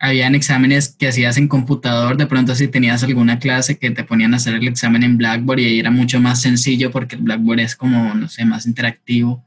habían 0.00 0.34
exámenes 0.34 0.96
que 0.98 1.08
hacías 1.08 1.36
en 1.36 1.46
computador, 1.46 2.16
de 2.16 2.26
pronto 2.26 2.54
si 2.54 2.66
tenías 2.66 3.04
alguna 3.04 3.38
clase 3.38 3.78
que 3.78 3.90
te 3.90 4.02
ponían 4.02 4.34
a 4.34 4.38
hacer 4.38 4.54
el 4.54 4.66
examen 4.66 5.02
en 5.02 5.16
Blackboard 5.16 5.60
y 5.60 5.66
ahí 5.66 5.78
era 5.78 5.90
mucho 5.90 6.20
más 6.20 6.40
sencillo 6.40 6.90
porque 6.90 7.16
el 7.16 7.22
Blackboard 7.22 7.60
es 7.60 7.76
como, 7.76 8.12
no 8.14 8.28
sé, 8.28 8.44
más 8.44 8.66
interactivo. 8.66 9.44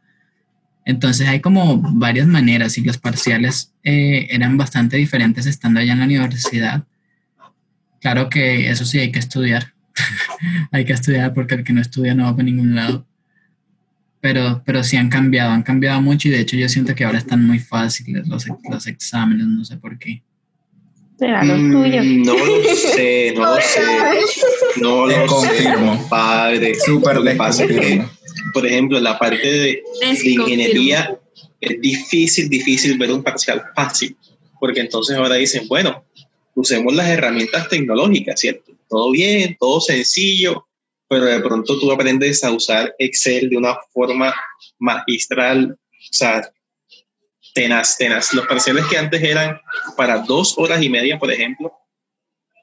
Entonces 0.85 1.27
hay 1.27 1.41
como 1.41 1.81
varias 1.81 2.27
maneras 2.27 2.77
y 2.77 2.81
los 2.81 2.97
parciales 2.97 3.73
eh, 3.83 4.27
eran 4.29 4.55
bastante 4.57 4.95
diferentes 4.95 5.47
estando 5.47 5.79
allá 5.79 5.93
en 5.93 5.99
la 5.99 6.05
universidad. 6.05 6.85
Claro 8.03 8.29
que 8.29 8.69
eso 8.69 8.83
sí 8.83 8.99
hay 8.99 9.13
que 9.13 9.19
estudiar. 9.19 9.73
hay 10.73 10.83
que 10.83 10.91
estudiar 10.91 11.33
porque 11.33 11.55
el 11.55 11.63
que 11.63 11.71
no 11.71 11.79
estudia 11.79 12.13
no 12.13 12.25
va 12.25 12.33
para 12.35 12.43
ningún 12.43 12.75
lado. 12.75 13.07
Pero, 14.19 14.61
pero 14.65 14.83
sí 14.83 14.97
han 14.97 15.07
cambiado, 15.07 15.51
han 15.51 15.63
cambiado 15.63 16.01
mucho 16.01 16.27
y 16.27 16.31
de 16.31 16.41
hecho 16.41 16.57
yo 16.57 16.67
siento 16.67 16.95
que 16.95 17.05
ahora 17.05 17.19
están 17.19 17.47
muy 17.47 17.59
fáciles 17.59 18.27
los, 18.27 18.45
los 18.69 18.87
exámenes, 18.87 19.47
no 19.47 19.63
sé 19.63 19.77
por 19.77 19.97
qué. 19.97 20.21
Mm, 21.17 22.23
no 22.23 22.35
lo 22.35 22.75
sé, 22.75 23.33
no 23.37 23.45
lo 23.45 23.61
sé. 23.61 23.81
No 24.81 25.05
lo 25.05 25.25
confirmo. 25.25 26.05
Padre, 26.09 26.75
súper 26.85 27.15
lo 27.15 27.23
que 27.23 28.05
por 28.53 28.65
ejemplo, 28.67 28.97
en 28.97 29.03
la 29.05 29.17
parte 29.17 29.47
de, 29.47 29.83
de 30.01 30.29
ingeniería 30.29 31.17
es 31.61 31.79
difícil, 31.79 32.49
difícil 32.49 32.97
ver 32.97 33.13
un 33.13 33.23
parcial 33.23 33.63
fácil, 33.73 34.17
porque 34.59 34.81
entonces 34.81 35.15
ahora 35.15 35.35
dicen, 35.35 35.69
bueno, 35.69 36.03
usemos 36.55 36.93
las 36.93 37.09
herramientas 37.09 37.69
tecnológicas, 37.69 38.39
¿cierto? 38.39 38.73
Todo 38.87 39.11
bien, 39.11 39.57
todo 39.59 39.81
sencillo, 39.81 40.67
pero 41.07 41.25
de 41.25 41.39
pronto 41.39 41.79
tú 41.79 41.91
aprendes 41.91 42.43
a 42.43 42.51
usar 42.51 42.93
Excel 42.99 43.49
de 43.49 43.57
una 43.57 43.77
forma 43.91 44.33
magistral, 44.79 45.71
o 45.71 46.13
sea, 46.13 46.51
tenaz, 47.53 47.97
tenaz. 47.97 48.33
Los 48.33 48.47
parciales 48.47 48.85
que 48.85 48.97
antes 48.97 49.21
eran 49.21 49.59
para 49.95 50.19
dos 50.19 50.55
horas 50.57 50.81
y 50.81 50.89
media, 50.89 51.19
por 51.19 51.31
ejemplo, 51.31 51.71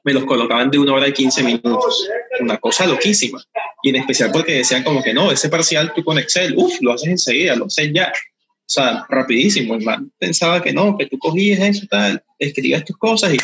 me 0.03 0.13
los 0.13 0.25
colocaban 0.25 0.71
de 0.71 0.79
una 0.79 0.93
hora 0.93 1.07
y 1.07 1.13
quince 1.13 1.43
minutos. 1.43 2.07
Una 2.39 2.57
cosa 2.57 2.85
loquísima. 2.85 3.41
Y 3.83 3.89
en 3.89 3.97
especial 3.97 4.31
porque 4.31 4.53
decían 4.53 4.83
como 4.83 5.03
que 5.03 5.13
no, 5.13 5.31
ese 5.31 5.49
parcial 5.49 5.93
tú 5.93 6.03
con 6.03 6.17
Excel, 6.17 6.55
uff, 6.57 6.73
lo 6.81 6.93
haces 6.93 7.09
enseguida, 7.09 7.55
lo 7.55 7.65
haces 7.65 7.91
ya. 7.93 8.11
O 8.11 8.73
sea, 8.73 9.05
rapidísimo. 9.09 9.75
El 9.75 9.83
man 9.83 10.11
pensaba 10.17 10.61
que 10.61 10.73
no, 10.73 10.97
que 10.97 11.05
tú 11.05 11.17
cogías 11.19 11.59
eso, 11.59 11.85
tal, 11.89 12.23
escribías 12.39 12.85
tus 12.85 12.97
cosas 12.97 13.33
y 13.33 13.37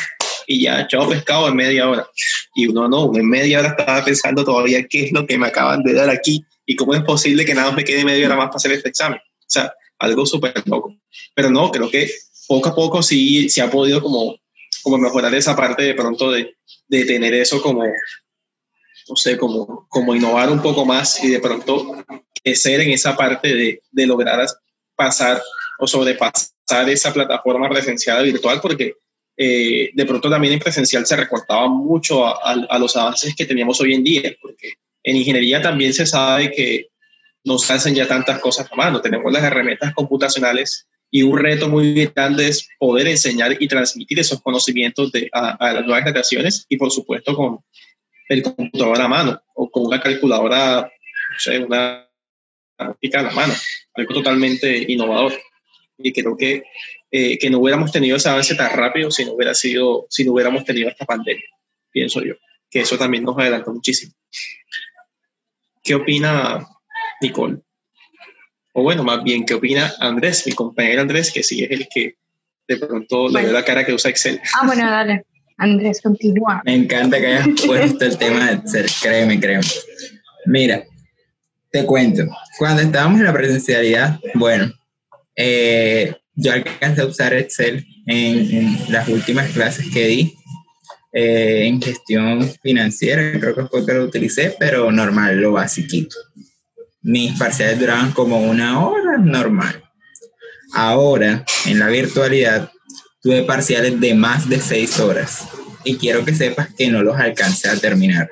y 0.47 0.63
ya, 0.63 0.87
chao 0.87 1.07
pescado 1.09 1.49
en 1.49 1.55
media 1.55 1.89
hora. 1.89 2.07
Y 2.55 2.67
uno 2.67 2.87
no, 2.87 3.11
en 3.13 3.29
media 3.29 3.59
hora 3.59 3.75
estaba 3.77 4.03
pensando 4.03 4.45
todavía 4.45 4.87
qué 4.87 5.05
es 5.05 5.11
lo 5.11 5.27
que 5.27 5.37
me 5.37 5.47
acaban 5.47 5.83
de 5.83 5.93
dar 5.93 6.09
aquí 6.09 6.43
y 6.65 6.75
cómo 6.75 6.95
es 6.95 7.03
posible 7.03 7.45
que 7.45 7.53
nada 7.53 7.71
me 7.73 7.83
quede 7.83 8.05
media 8.05 8.25
hora 8.25 8.37
más 8.37 8.47
para 8.47 8.55
hacer 8.55 8.71
este 8.71 8.89
examen. 8.89 9.19
O 9.19 9.49
sea, 9.49 9.73
algo 9.99 10.25
súper 10.25 10.63
loco. 10.65 10.95
Pero 11.35 11.49
no, 11.49 11.69
creo 11.69 11.91
que 11.91 12.09
poco 12.47 12.69
a 12.69 12.75
poco 12.75 13.03
sí 13.03 13.49
se 13.49 13.61
ha 13.61 13.69
podido 13.69 14.01
como, 14.01 14.37
como 14.83 14.97
mejorar 14.97 15.35
esa 15.35 15.55
parte 15.55 15.83
de 15.83 15.93
pronto 15.93 16.31
de, 16.31 16.55
de 16.87 17.05
tener 17.05 17.33
eso 17.33 17.61
como, 17.61 17.83
no 17.83 19.15
sé, 19.17 19.37
como, 19.37 19.85
como 19.89 20.15
innovar 20.15 20.49
un 20.49 20.61
poco 20.61 20.85
más 20.85 21.21
y 21.23 21.27
de 21.27 21.39
pronto 21.39 22.05
crecer 22.41 22.79
en 22.81 22.91
esa 22.91 23.17
parte 23.17 23.53
de, 23.53 23.81
de 23.91 24.07
lograr 24.07 24.47
pasar 24.95 25.41
o 25.77 25.87
sobrepasar 25.87 26.89
esa 26.89 27.13
plataforma 27.13 27.69
presencial 27.69 28.23
virtual, 28.23 28.61
porque 28.61 28.95
eh, 29.39 29.91
de 29.93 30.05
pronto 30.05 30.31
también 30.31 30.53
en 30.53 30.59
presencial 30.59 31.05
se 31.05 31.15
recortaba 31.15 31.67
mucho 31.67 32.25
a, 32.25 32.79
los 32.79 32.97
avances 32.97 33.35
que 33.35 33.45
teníamos 33.45 33.79
hoy 33.79 33.93
en 33.93 34.03
día, 34.03 34.35
porque 34.41 34.73
en 35.03 35.15
ingeniería 35.15 35.61
también 35.61 35.93
se 35.93 36.07
sabe 36.07 36.51
que 36.51 36.87
nos 37.43 37.69
hacen 37.69 37.93
ya 37.93 38.07
tantas 38.07 38.39
cosas 38.39 38.67
a 38.71 38.75
mano, 38.75 38.99
tenemos 38.99 39.31
las 39.31 39.43
herramientas 39.43 39.93
computacionales 39.93 40.87
y 41.11 41.21
un 41.21 41.37
reto 41.37 41.69
muy 41.69 42.05
grande 42.07 42.47
es 42.47 42.67
poder 42.79 43.07
enseñar 43.07 43.55
y 43.59 43.67
transmitir 43.67 44.19
esos 44.19 44.41
conocimientos 44.41 45.11
de, 45.11 45.29
a, 45.31 45.71
las 45.71 45.85
nuevas 45.85 46.03
generaciones 46.03 46.65
y 46.67 46.75
por 46.75 46.91
supuesto 46.91 47.35
con 47.35 47.59
el 48.27 48.41
computador 48.41 48.99
a 49.01 49.07
mano 49.07 49.41
o 49.53 49.69
con 49.69 49.85
una 49.85 50.01
calculadora, 50.01 50.81
no 50.81 51.39
sé, 51.39 51.59
una 51.59 52.07
a 52.79 53.21
la 53.21 53.31
mano, 53.31 53.53
algo 53.93 54.13
totalmente 54.13 54.91
innovador. 54.91 55.33
Y 55.97 56.11
creo 56.11 56.37
que 56.37 56.63
eh, 57.11 57.37
que 57.37 57.49
no 57.49 57.59
hubiéramos 57.59 57.91
tenido 57.91 58.17
ese 58.17 58.29
avance 58.29 58.55
tan 58.55 58.75
rápido 58.75 59.11
si 59.11 59.23
no 59.25 59.33
hubiera 59.33 59.53
sido, 59.53 60.07
si 60.09 60.25
no 60.25 60.33
hubiéramos 60.33 60.65
tenido 60.65 60.89
esta 60.89 61.05
pandemia, 61.05 61.45
pienso 61.91 62.21
yo, 62.21 62.33
que 62.69 62.81
eso 62.81 62.97
también 62.97 63.23
nos 63.23 63.37
adelantó 63.37 63.71
muchísimo. 63.73 64.13
¿Qué 65.83 65.95
opina 65.95 66.67
Nicole? 67.21 67.59
O 68.73 68.83
bueno, 68.83 69.03
más 69.03 69.23
bien, 69.23 69.45
¿qué 69.45 69.53
opina 69.53 69.93
Andrés, 69.99 70.45
mi 70.45 70.53
compañero 70.53 71.01
Andrés, 71.01 71.31
que 71.31 71.43
sí 71.43 71.63
es 71.63 71.71
el 71.71 71.87
que 71.87 72.15
de 72.67 72.77
pronto 72.77 73.29
le 73.29 73.45
ve 73.45 73.51
la 73.53 73.63
cara 73.63 73.85
que 73.85 73.93
usa 73.93 74.11
Excel? 74.11 74.41
Ah, 74.53 74.65
bueno, 74.65 74.89
dale. 74.89 75.25
Andrés, 75.57 76.01
continúa. 76.01 76.61
Me 76.65 76.75
encanta 76.75 77.19
que 77.19 77.27
hayas 77.27 77.47
puesto 77.65 78.05
el 78.05 78.17
tema 78.17 78.45
de 78.47 78.53
Excel, 78.55 78.85
créeme, 79.01 79.39
créeme. 79.39 79.65
Mira, 80.45 80.83
te 81.71 81.85
cuento, 81.85 82.23
cuando 82.57 82.81
estábamos 82.81 83.19
en 83.19 83.25
la 83.25 83.33
presencialidad, 83.33 84.19
bueno, 84.35 84.71
eh, 85.35 86.13
yo 86.37 86.53
alcancé 86.53 87.01
a 87.01 87.05
usar 87.05 87.33
Excel 87.33 87.85
en, 88.05 88.77
las 88.89 89.07
últimas 89.09 89.51
clases 89.51 89.87
que 89.91 90.07
di 90.07 90.37
eh, 91.11 91.65
en 91.65 91.81
gestión 91.81 92.47
financiera, 92.61 93.39
creo 93.39 93.55
que 93.55 93.65
fue 93.65 93.85
que 93.85 93.93
lo 93.93 94.03
utilicé, 94.03 94.55
pero 94.59 94.91
normal, 94.91 95.41
lo 95.41 95.53
basiquito. 95.53 96.15
Mis 97.01 97.37
parciales 97.37 97.79
duraban 97.79 98.11
como 98.11 98.39
una 98.39 98.85
hora 98.85 99.17
normal. 99.17 99.83
Ahora, 100.73 101.43
en 101.65 101.79
la 101.79 101.87
virtualidad, 101.87 102.69
tuve 103.21 103.43
parciales 103.43 103.99
de 103.99 104.13
más 104.13 104.47
de 104.47 104.59
seis 104.59 104.99
horas 104.99 105.47
y 105.83 105.95
quiero 105.95 106.23
que 106.23 106.35
sepas 106.35 106.73
que 106.75 106.89
no 106.89 107.01
los 107.01 107.17
alcancé 107.17 107.69
a 107.69 107.77
terminar 107.77 108.29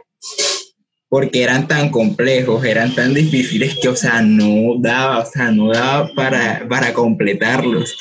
porque 1.15 1.43
eran 1.43 1.65
tan 1.65 1.91
complejos, 1.91 2.65
eran 2.65 2.93
tan 2.93 3.13
difíciles 3.13 3.77
que, 3.81 3.87
o 3.87 3.95
sea, 3.95 4.21
no 4.21 4.73
daba, 4.79 5.19
o 5.19 5.25
sea, 5.25 5.49
no 5.49 5.71
daba 5.71 6.13
para, 6.13 6.67
para 6.67 6.91
completarlos. 6.91 7.97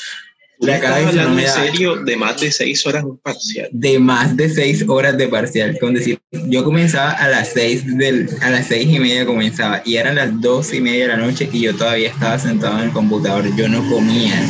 La 0.59 0.81
cabeza 0.81 1.23
no 1.23 1.31
me 1.31 1.45
en 1.45 1.49
serio 1.49 1.95
de 2.03 2.17
más 2.17 2.41
de 2.41 2.51
seis 2.51 2.85
horas 2.85 3.05
un 3.05 3.17
parcial. 3.19 3.69
De 3.71 4.01
más 4.01 4.37
de 4.37 4.49
seis 4.49 4.85
horas 4.89 5.17
de 5.17 5.29
parcial. 5.29 5.79
Con 5.79 5.95
decir, 5.95 6.19
yo 6.33 6.65
comenzaba 6.65 7.13
a 7.13 7.29
las 7.29 7.51
seis 7.51 7.87
del, 7.97 8.29
a 8.41 8.51
las 8.51 8.67
seis 8.67 8.89
y 8.91 8.99
media 8.99 9.25
comenzaba 9.25 9.81
y 9.85 9.95
eran 9.95 10.17
las 10.17 10.41
dos 10.41 10.75
y 10.75 10.81
media 10.81 11.03
de 11.03 11.09
la 11.11 11.17
noche 11.19 11.49
y 11.53 11.61
yo 11.61 11.77
todavía 11.77 12.09
estaba 12.09 12.37
sentado 12.41 12.81
en 12.81 12.87
el 12.87 12.91
computador. 12.91 13.45
Yo 13.55 13.69
no 13.69 13.89
comía. 13.89 14.45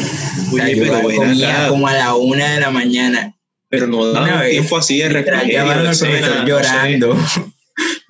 O 0.51 0.57
sea, 0.57 0.71
yo 0.71 1.03
comía 1.03 1.69
como 1.69 1.87
a 1.87 1.93
la 1.93 2.15
una 2.15 2.55
de 2.55 2.61
la 2.61 2.71
mañana. 2.71 3.35
Pero 3.69 3.89
no 3.89 4.11
daba 4.11 4.47
tiempo 4.47 4.79
así 4.79 5.01
de 5.01 5.11
refrigerio. 5.11 6.47
llorando. 6.47 7.15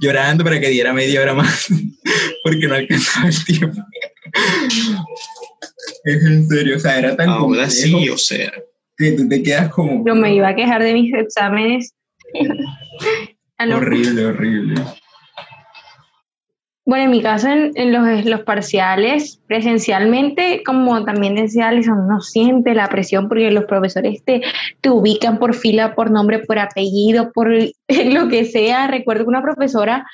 Llorando 0.05 0.45
para 0.45 0.61
que 0.61 0.69
diera 0.69 0.93
media 0.93 1.23
hora 1.23 1.35
más, 1.35 1.69
porque 2.45 2.67
no 2.67 2.75
alcanzaba 2.75 3.29
el 3.29 3.45
tiempo. 3.45 3.83
Es 6.05 6.25
en 6.25 6.49
serio, 6.49 6.77
o 6.77 6.79
sea, 6.79 6.99
era 6.99 7.17
tan 7.17 7.29
Ahora 7.31 7.71
sí, 7.71 8.09
o 8.09 8.19
sea. 8.19 8.53
Que 8.97 9.13
tú 9.13 9.29
te 9.29 9.43
quedas 9.43 9.71
como... 9.71 10.07
Yo 10.07 10.15
me 10.15 10.33
iba 10.35 10.49
a 10.49 10.55
quejar 10.55 10.83
de 10.83 10.95
mis 10.95 11.13
exámenes. 11.13 11.95
horrible, 13.59 14.27
horrible. 14.27 14.81
Bueno, 16.87 17.05
en 17.05 17.11
mi 17.13 17.23
caso, 17.23 17.49
en, 17.49 17.93
los, 18.31 18.41
parciales, 18.43 19.41
presencialmente, 19.47 20.63
como 20.67 21.03
también 21.05 21.35
decía 21.35 21.69
Alison, 21.69 22.07
no 22.07 22.21
siente 22.21 22.75
la 22.75 22.89
presión 22.89 23.29
porque 23.29 23.51
los 23.51 23.65
profesores 23.65 24.23
te, 24.23 24.43
te 24.83 24.91
ubican 24.91 25.39
por 25.39 25.55
fila, 25.55 25.95
por 25.95 26.11
nombre, 26.11 26.41
por 26.41 26.59
apellido, 26.59 27.33
por 27.33 27.51
lo 27.89 28.29
que 28.29 28.45
sea. 28.45 28.87
Recuerdo 28.87 29.25
que 29.25 29.31
una 29.31 29.43
profesora 29.43 30.07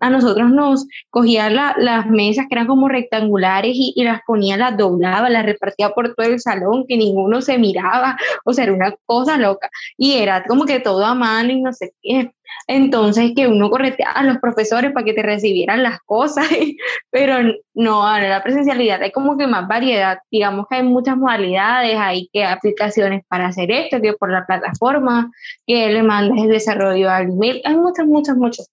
a 0.00 0.10
nosotros 0.10 0.50
nos 0.50 0.86
cogía 1.10 1.48
las 1.48 2.06
mesas 2.06 2.46
que 2.48 2.54
eran 2.54 2.66
como 2.66 2.88
rectangulares 2.88 3.72
y, 3.74 4.02
las 4.04 4.20
ponía, 4.26 4.56
las 4.56 4.76
doblaba, 4.76 5.30
las 5.30 5.46
repartía 5.46 5.90
por 5.90 6.14
todo 6.14 6.26
el 6.26 6.40
salón, 6.40 6.84
que 6.86 6.96
ninguno 6.96 7.40
se 7.40 7.58
miraba, 7.58 8.16
o 8.44 8.52
sea, 8.52 8.64
era 8.64 8.74
una 8.74 8.94
cosa 9.06 9.38
loca. 9.38 9.70
Y 9.96 10.14
era 10.14 10.44
como 10.44 10.66
que 10.66 10.80
todo 10.80 11.04
a 11.04 11.14
mano 11.14 11.52
y 11.52 11.62
no 11.62 11.72
sé 11.72 11.94
qué. 12.02 12.32
Entonces, 12.66 13.32
que 13.34 13.46
uno 13.46 13.70
corretea 13.70 14.10
a 14.10 14.24
los 14.24 14.38
profesores 14.38 14.92
para 14.92 15.04
que 15.04 15.12
te 15.14 15.22
recibieran 15.22 15.82
las 15.82 16.00
cosas, 16.00 16.46
pero 17.10 17.38
no, 17.74 18.06
ahora 18.06 18.28
la 18.28 18.42
presencialidad 18.42 19.02
hay 19.02 19.12
como 19.12 19.36
que 19.36 19.46
más 19.46 19.68
variedad. 19.68 20.18
Digamos 20.30 20.66
que 20.68 20.76
hay 20.76 20.82
muchas 20.82 21.16
modalidades, 21.16 21.96
hay 21.98 22.28
que 22.32 22.44
aplicaciones 22.44 23.22
para 23.28 23.46
hacer 23.48 23.70
esto, 23.70 24.00
que 24.00 24.14
por 24.14 24.30
la 24.30 24.46
plataforma, 24.46 25.30
que 25.66 25.88
le 25.90 26.02
mandas 26.02 26.38
el 26.38 26.48
desarrollo 26.48 27.10
al 27.10 27.30
email, 27.30 27.62
hay 27.64 27.76
muchas, 27.76 28.06
muchas, 28.06 28.36
muchas 28.36 28.70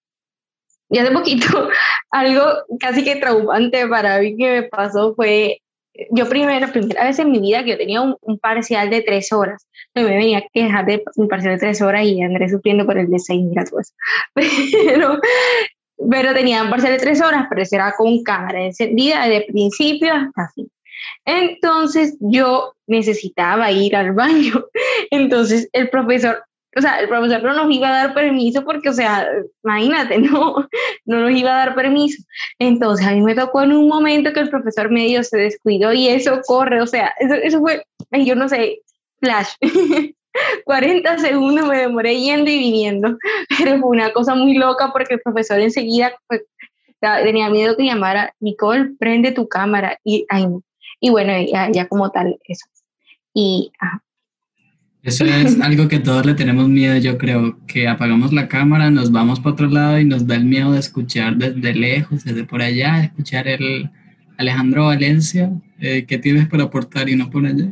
y 0.94 0.98
hace 0.98 1.10
poquito, 1.12 1.46
algo 2.10 2.44
casi 2.78 3.04
que 3.04 3.16
traumante 3.16 3.86
para 3.88 4.18
mí 4.20 4.36
que 4.36 4.60
me 4.60 4.62
pasó 4.64 5.14
fue, 5.14 5.60
yo 6.10 6.28
primero, 6.28 6.70
primera 6.72 7.04
vez 7.04 7.18
en 7.18 7.30
mi 7.30 7.40
vida 7.40 7.62
que 7.62 7.70
yo 7.70 7.76
tenía 7.78 8.00
un, 8.00 8.38
parcial 8.38 8.90
de 8.90 9.02
tres 9.02 9.32
horas, 9.32 9.66
me 9.94 10.02
venía 10.02 10.38
a 10.38 10.44
quejar 10.52 10.86
de 10.86 11.04
un 11.16 11.28
parcial 11.28 11.54
de 11.54 11.60
tres 11.60 11.80
horas 11.82 12.04
y 12.04 12.20
andré 12.22 12.48
sufriendo 12.48 12.84
por 12.84 12.98
el 12.98 13.08
de 13.08 13.18
seis, 13.18 13.42
mira 13.42 13.64
Pero, 14.34 15.20
pero 16.10 16.34
tenía 16.34 16.62
un 16.62 16.70
parcial 16.70 16.92
de 16.92 16.98
tres 16.98 17.22
horas, 17.22 17.46
pero 17.48 17.62
era 17.70 17.92
con 17.96 18.22
cámara 18.22 18.64
encendida 18.64 19.26
de 19.28 19.42
principio 19.42 20.12
hasta 20.12 20.48
fin. 20.54 20.68
Entonces 21.24 22.16
yo 22.20 22.74
necesitaba 22.86 23.70
ir 23.70 23.96
al 23.96 24.12
baño. 24.12 24.66
Entonces 25.10 25.68
el 25.72 25.90
profesor 25.90 26.44
o 26.76 26.80
sea, 26.80 27.00
el 27.00 27.08
profesor 27.08 27.42
no 27.42 27.54
nos 27.54 27.72
iba 27.72 27.88
a 27.88 28.06
dar 28.06 28.14
permiso 28.14 28.64
porque, 28.64 28.88
o 28.88 28.92
sea, 28.92 29.28
imagínate, 29.62 30.18
no, 30.18 30.68
no 31.04 31.20
nos 31.20 31.30
iba 31.32 31.50
a 31.50 31.66
dar 31.66 31.74
permiso. 31.74 32.22
Entonces, 32.58 33.06
a 33.06 33.12
mí 33.12 33.20
me 33.22 33.34
tocó 33.34 33.62
en 33.62 33.72
un 33.72 33.88
momento 33.88 34.32
que 34.32 34.40
el 34.40 34.50
profesor 34.50 34.90
medio 34.90 35.22
se 35.22 35.38
descuidó 35.38 35.92
y 35.92 36.08
eso 36.08 36.40
corre, 36.46 36.80
o 36.80 36.86
sea, 36.86 37.14
eso, 37.18 37.60
fue, 37.60 37.84
yo 38.12 38.34
no 38.34 38.48
sé, 38.48 38.80
flash. 39.20 39.54
40 40.64 41.18
segundos 41.18 41.68
me 41.68 41.78
demoré 41.78 42.20
yendo 42.20 42.50
y 42.50 42.58
viniendo, 42.58 43.18
pero 43.58 43.78
fue 43.78 43.90
una 43.90 44.12
cosa 44.12 44.34
muy 44.34 44.54
loca 44.54 44.90
porque 44.92 45.14
el 45.14 45.20
profesor 45.20 45.60
enseguida 45.60 46.12
pues, 46.26 46.42
tenía 47.00 47.50
miedo 47.50 47.76
que 47.76 47.84
llamara, 47.84 48.34
Nicole, 48.40 48.94
prende 48.98 49.30
tu 49.30 49.46
cámara, 49.46 49.98
y, 50.02 50.26
ay, 50.28 50.46
y 51.00 51.10
bueno, 51.10 51.32
ya, 51.72 51.86
como 51.86 52.10
tal, 52.10 52.38
eso. 52.44 52.66
Y. 53.34 53.70
Eso 55.04 55.26
es 55.26 55.60
algo 55.60 55.86
que 55.86 55.98
todos 55.98 56.24
le 56.24 56.32
tenemos 56.32 56.66
miedo, 56.66 56.96
yo 56.96 57.18
creo, 57.18 57.58
que 57.66 57.86
apagamos 57.86 58.32
la 58.32 58.48
cámara, 58.48 58.90
nos 58.90 59.12
vamos 59.12 59.38
para 59.38 59.52
otro 59.52 59.68
lado 59.68 60.00
y 60.00 60.06
nos 60.06 60.26
da 60.26 60.36
el 60.36 60.46
miedo 60.46 60.72
de 60.72 60.80
escuchar 60.80 61.36
desde 61.36 61.74
lejos, 61.74 62.24
desde 62.24 62.44
por 62.44 62.62
allá, 62.62 63.04
escuchar 63.04 63.46
el 63.46 63.90
Alejandro 64.38 64.86
Valencia, 64.86 65.52
eh, 65.78 66.06
¿qué 66.08 66.16
tienes 66.16 66.48
para 66.48 66.64
aportar 66.64 67.10
y 67.10 67.16
no 67.16 67.28
por 67.28 67.44
allá? 67.44 67.68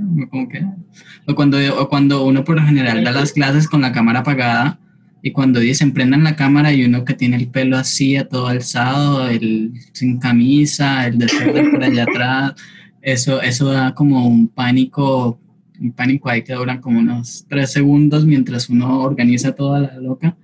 o, 1.27 1.35
cuando, 1.35 1.57
o 1.81 1.89
cuando 1.89 2.23
uno 2.27 2.45
por 2.45 2.57
lo 2.61 2.67
general 2.67 3.03
da 3.03 3.13
las 3.13 3.33
clases 3.33 3.67
con 3.67 3.81
la 3.81 3.93
cámara 3.93 4.21
apagada 4.21 4.79
y 5.23 5.31
cuando 5.31 5.59
dicen 5.59 5.93
prendan 5.95 6.25
la 6.25 6.37
cámara 6.37 6.75
y 6.75 6.85
uno 6.85 7.07
que 7.07 7.15
tiene 7.15 7.37
el 7.37 7.49
pelo 7.49 7.79
así, 7.79 8.15
a 8.17 8.29
todo 8.29 8.49
alzado, 8.49 9.27
el 9.31 9.73
sin 9.93 10.19
camisa, 10.19 11.07
el 11.07 11.17
de 11.17 11.29
por 11.71 11.83
allá 11.83 12.03
atrás, 12.03 12.55
eso, 13.01 13.41
eso 13.41 13.73
da 13.73 13.95
como 13.95 14.27
un 14.27 14.49
pánico 14.49 15.41
un 15.83 15.93
pánico 15.93 16.29
ahí 16.29 16.43
que 16.43 16.55
dura 16.55 16.81
como 16.81 17.01
unos 17.01 17.45
tres 17.49 17.73
segundos 17.73 18.25
mientras 18.25 18.69
uno 18.69 19.01
organiza 19.01 19.55
toda 19.55 19.81
la 19.81 19.95
loca 19.97 20.37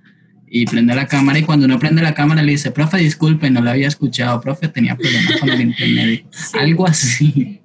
y 0.51 0.65
prende 0.65 0.95
la 0.95 1.07
cámara 1.07 1.39
y 1.39 1.43
cuando 1.43 1.65
uno 1.65 1.79
prende 1.79 2.01
la 2.01 2.13
cámara 2.13 2.41
le 2.41 2.51
dice, 2.51 2.71
profe, 2.71 2.97
disculpe, 2.97 3.49
no 3.49 3.61
lo 3.61 3.69
había 3.69 3.87
escuchado, 3.87 4.41
profe, 4.41 4.67
tenía 4.67 4.95
problemas 4.95 5.39
con 5.39 5.49
el 5.49 5.61
internet, 5.61 6.25
algo 6.59 6.87
así. 6.87 7.61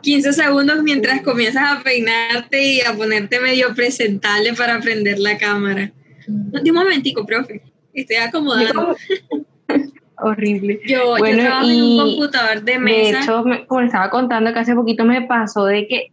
15 0.00 0.32
segundos 0.32 0.82
mientras 0.82 1.22
comienzas 1.22 1.78
a 1.78 1.82
peinarte 1.82 2.74
y 2.74 2.80
a 2.80 2.94
ponerte 2.94 3.40
medio 3.40 3.74
presentable 3.74 4.52
para 4.54 4.80
prender 4.80 5.18
la 5.18 5.38
cámara. 5.38 5.92
Un 6.26 6.74
momentico, 6.74 7.24
profe, 7.26 7.62
estoy 7.92 8.16
acomodando. 8.16 8.96
Horrible. 10.16 10.80
Yo, 10.86 11.16
bueno, 11.18 11.38
yo 11.38 11.44
trabajo 11.44 11.68
en 11.68 11.82
un 11.82 11.98
computador 11.98 12.62
de 12.62 12.78
mesa. 12.78 13.18
De 13.18 13.22
hecho, 13.22 13.44
como 13.66 13.80
estaba 13.80 14.10
contando 14.10 14.52
que 14.52 14.58
hace 14.60 14.74
poquito 14.74 15.04
me 15.04 15.22
pasó 15.22 15.66
de 15.66 15.86
que 15.88 16.12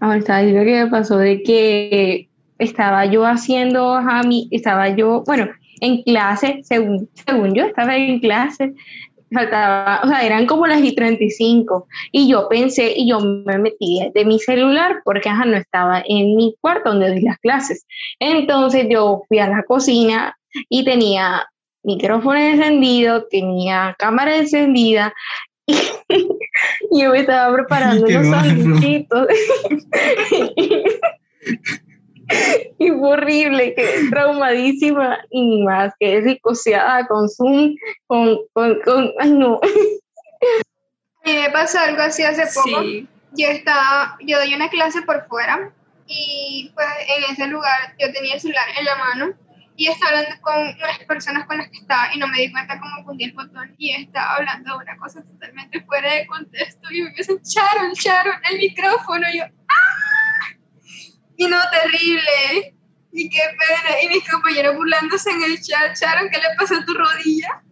Ahora 0.00 0.18
estaba 0.18 0.40
diciendo 0.40 0.64
que 0.64 0.84
me 0.84 0.90
pasó 0.90 1.18
de 1.18 1.42
que 1.42 2.28
estaba 2.58 3.06
yo 3.06 3.24
haciendo 3.24 3.94
a 3.94 4.22
mí, 4.22 4.48
estaba 4.50 4.90
yo, 4.90 5.24
bueno, 5.26 5.48
en 5.80 6.02
clase, 6.02 6.60
según, 6.62 7.08
según 7.26 7.54
yo 7.54 7.64
estaba 7.64 7.96
en 7.96 8.20
clase, 8.20 8.74
faltaba, 9.32 10.00
o 10.04 10.08
sea, 10.08 10.24
eran 10.24 10.46
como 10.46 10.66
las 10.66 10.82
y 10.82 10.94
35 10.94 11.88
y 12.12 12.28
yo 12.28 12.48
pensé 12.48 12.92
y 12.96 13.08
yo 13.08 13.20
me 13.20 13.58
metí 13.58 14.00
de 14.14 14.24
mi 14.24 14.38
celular 14.38 15.00
porque 15.04 15.28
ajá, 15.28 15.44
no 15.44 15.56
estaba 15.56 16.02
en 16.06 16.36
mi 16.36 16.54
cuarto 16.60 16.90
donde 16.90 17.08
doy 17.08 17.22
las 17.22 17.38
clases. 17.38 17.86
Entonces 18.20 18.86
yo 18.88 19.22
fui 19.28 19.38
a 19.38 19.48
la 19.48 19.64
cocina 19.64 20.36
y 20.68 20.84
tenía 20.84 21.46
micrófono 21.82 22.38
encendido, 22.38 23.26
tenía 23.28 23.94
cámara 23.98 24.36
encendida 24.36 25.12
y 26.90 27.02
yo 27.02 27.10
me 27.10 27.20
estaba 27.20 27.54
preparando 27.54 28.06
los 28.08 28.26
sanduchitos. 28.26 29.28
y 32.78 32.90
fue 32.90 33.10
horrible, 33.10 33.74
quedé 33.74 34.08
traumadísima 34.10 35.18
y 35.30 35.62
más 35.62 35.94
que 35.98 36.22
psicoseada 36.22 37.06
con 37.06 37.28
Zoom, 37.28 37.74
con, 38.06 38.38
con, 38.52 38.80
con, 38.82 39.12
ay 39.18 39.30
no. 39.30 39.60
A 39.62 41.28
mí 41.28 41.34
me 41.34 41.50
pasó 41.50 41.78
algo 41.78 42.02
así 42.02 42.22
hace 42.22 42.44
poco. 42.54 42.82
Yo 43.32 43.48
estaba, 43.48 44.16
yo 44.20 44.38
doy 44.38 44.54
una 44.54 44.70
clase 44.70 45.02
por 45.02 45.26
fuera 45.26 45.72
y 46.06 46.70
pues 46.74 46.86
en 47.08 47.24
ese 47.32 47.48
lugar 47.48 47.96
yo 47.98 48.12
tenía 48.12 48.34
el 48.34 48.40
celular 48.40 48.66
en 48.78 48.84
la 48.84 48.96
mano 48.96 49.34
y 49.76 49.88
estaba 49.88 50.18
hablando 50.18 50.40
con 50.40 50.56
unas 50.58 50.98
personas 51.06 51.46
con 51.46 51.58
las 51.58 51.68
que 51.68 51.78
estaba 51.78 52.14
y 52.14 52.18
no 52.18 52.26
me 52.28 52.38
di 52.38 52.50
cuenta 52.50 52.80
cómo 52.80 53.04
fundí 53.04 53.24
el 53.24 53.32
botón 53.32 53.74
y 53.78 53.92
estaba 53.92 54.36
hablando 54.36 54.72
de 54.72 54.84
una 54.84 54.96
cosa 54.96 55.22
totalmente 55.22 55.82
fuera 55.84 56.14
de 56.14 56.26
contexto 56.26 56.90
y 56.90 57.02
me 57.02 57.10
dicen, 57.10 57.38
Sharon, 57.42 57.92
Sharon, 57.92 58.40
el 58.50 58.58
micrófono, 58.58 59.26
y 59.32 59.38
yo, 59.38 59.44
¡ah! 59.44 60.56
Y 61.36 61.46
no, 61.46 61.58
terrible, 61.70 62.74
y 63.12 63.28
qué 63.28 63.40
pena, 63.40 64.02
y 64.02 64.08
mis 64.08 64.28
compañeros 64.28 64.76
burlándose 64.76 65.30
en 65.30 65.42
el 65.42 65.60
chat, 65.60 65.96
Sharon, 65.96 66.30
¿qué 66.30 66.38
le 66.38 66.56
pasó 66.58 66.76
a 66.76 66.84
tu 66.84 66.94
rodilla? 66.94 67.62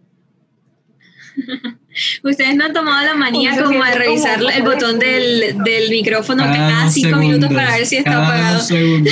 Ustedes 2.23 2.55
no 2.55 2.65
han 2.65 2.73
tomado 2.73 3.05
la 3.05 3.15
manía 3.15 3.61
como 3.61 3.83
de 3.83 3.95
revisar 3.95 4.39
el 4.53 4.63
botón 4.63 4.99
del, 4.99 5.57
del 5.63 5.89
micrófono 5.89 6.43
cada, 6.43 6.89
cinco 6.89 7.17
minutos 7.17 7.53
para 7.53 7.77
ver 7.77 7.85
si 7.85 7.97
está 7.97 8.23
apagado. 8.23 8.63
el 8.69 9.03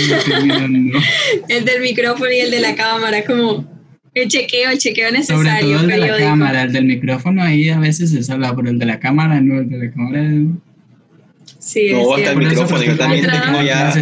del 1.65 1.81
micrófono 1.81 2.31
y 2.31 2.39
el 2.39 2.51
de 2.51 2.59
la 2.59 2.75
cámara, 2.75 3.23
como 3.25 3.65
el 4.13 4.27
chequeo, 4.27 4.71
el 4.71 4.77
chequeo 4.77 5.11
necesario. 5.11 5.43
Sobre 5.43 5.61
todo 5.61 5.79
el 5.79 5.87
de 5.87 5.97
la 5.97 6.17
cámara, 6.17 6.63
el 6.63 6.73
del 6.73 6.85
micrófono 6.85 7.43
ahí 7.43 7.69
a 7.69 7.79
veces 7.79 8.25
se 8.25 8.31
habla, 8.31 8.55
pero 8.55 8.69
el 8.69 8.79
de 8.79 8.85
la 8.85 8.99
cámara 8.99 9.41
no, 9.41 9.59
el 9.59 9.69
de 9.69 9.77
la 9.77 9.91
cámara. 9.91 10.29
Sí, 11.59 11.91
no, 11.91 12.15
hasta 12.15 12.31
el 12.31 12.37
micrófono, 12.37 12.83
yo 12.83 12.97
también 12.97 13.25
tengo 13.25 13.61
ya 13.61 13.93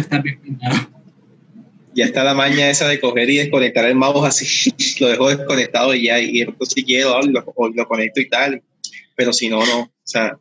ya 1.94 2.04
está 2.04 2.24
la 2.24 2.34
maña 2.34 2.70
esa 2.70 2.88
de 2.88 3.00
coger 3.00 3.28
y 3.30 3.38
desconectar 3.38 3.84
el 3.84 3.94
mouse 3.94 4.26
así, 4.26 4.72
lo 5.00 5.08
dejo 5.08 5.28
desconectado 5.28 5.94
y 5.94 6.04
ya, 6.04 6.20
y 6.20 6.46
si 6.62 6.84
quiero 6.84 7.20
lo, 7.22 7.44
lo, 7.74 7.88
conecto 7.88 8.20
y 8.20 8.28
tal, 8.28 8.62
pero 9.16 9.32
si 9.32 9.48
no, 9.48 9.64
no, 9.64 9.80
o 9.80 9.90
sea, 10.02 10.38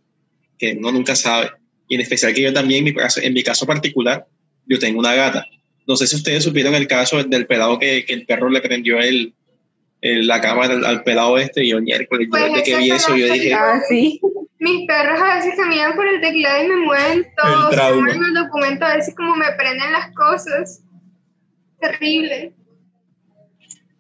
que 0.57 0.73
uno 0.73 0.91
nunca 0.91 1.15
sabe. 1.15 1.51
Y 1.88 1.95
en 1.95 2.01
especial 2.01 2.34
que 2.34 2.41
yo 2.41 2.53
también, 2.53 2.79
en 2.79 2.86
mi 2.86 2.93
caso, 2.93 3.19
en 3.21 3.34
mi 3.34 3.43
caso 3.43 3.65
particular, 3.65 4.25
yo 4.65 4.79
tengo 4.79 4.99
una 4.99 5.13
gata. 5.13 5.45
No 5.88 5.95
sé 5.95 6.07
si 6.07 6.15
ustedes 6.15 6.43
supieron 6.43 6.75
el 6.75 6.88
caso 6.88 7.23
del 7.23 7.47
pelado 7.47 7.79
que, 7.79 8.05
que 8.05 8.13
el 8.13 8.25
perro 8.25 8.49
le 8.49 8.62
prendió 8.62 8.99
el, 8.99 9.34
la 10.01 10.41
cámara 10.41 10.73
al, 10.88 11.03
pelado 11.03 11.38
este 11.38 11.63
y 11.63 11.69
yo 11.69 11.81
miércoles, 11.81 12.27
pues 12.29 12.43
yo 12.55 12.63
que 12.63 12.77
vi 12.77 12.91
eso, 12.91 13.15
yo 13.15 13.31
dije... 13.31 13.53
Ah, 13.53 13.79
¿sí? 13.88 14.19
Mis 14.60 14.88
perros 14.88 15.19
a 15.19 15.36
veces 15.36 15.55
caminan 15.55 15.95
por 15.95 16.07
el 16.07 16.21
teclado 16.21 16.63
y 16.63 16.67
me 16.67 16.75
mueven 16.77 17.27
todo, 17.36 17.71
se 17.71 17.93
mueven 17.93 18.23
el 18.23 18.34
documento, 18.34 18.86
a 18.86 18.95
veces 18.95 19.15
como 19.15 19.36
me 19.36 19.51
prenden 19.57 19.91
las 19.91 20.13
cosas 20.13 20.84
terrible. 21.79 22.53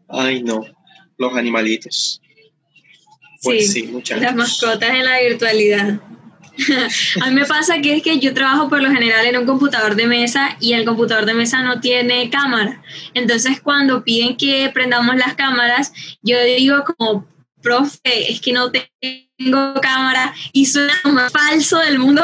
Ay, 0.07 0.43
no, 0.43 0.63
los 1.17 1.35
animalitos. 1.35 2.20
Pues 3.41 3.73
sí, 3.73 3.83
muchas 3.83 4.21
Las 4.21 4.35
mascotas 4.35 4.89
en 4.91 5.05
la 5.05 5.19
virtualidad. 5.19 5.99
a 7.21 7.27
mí 7.27 7.35
me 7.35 7.45
pasa 7.45 7.81
que 7.81 7.95
es 7.95 8.03
que 8.03 8.19
yo 8.19 8.33
trabajo 8.33 8.69
por 8.69 8.81
lo 8.81 8.91
general 8.91 9.25
en 9.25 9.37
un 9.37 9.45
computador 9.45 9.95
de 9.95 10.05
mesa 10.05 10.57
y 10.59 10.73
el 10.73 10.85
computador 10.85 11.25
de 11.25 11.33
mesa 11.33 11.63
no 11.63 11.79
tiene 11.79 12.29
cámara. 12.29 12.81
Entonces 13.13 13.61
cuando 13.61 14.03
piden 14.03 14.37
que 14.37 14.69
prendamos 14.73 15.15
las 15.15 15.35
cámaras, 15.35 15.91
yo 16.21 16.41
digo 16.43 16.83
como, 16.97 17.27
profe, 17.61 18.31
es 18.31 18.41
que 18.41 18.53
no 18.53 18.71
tengo 18.71 19.73
cámara 19.81 20.33
y 20.51 20.65
suena 20.65 20.93
lo 21.03 21.13
más 21.13 21.31
falso 21.31 21.79
del 21.79 21.99
mundo, 21.99 22.23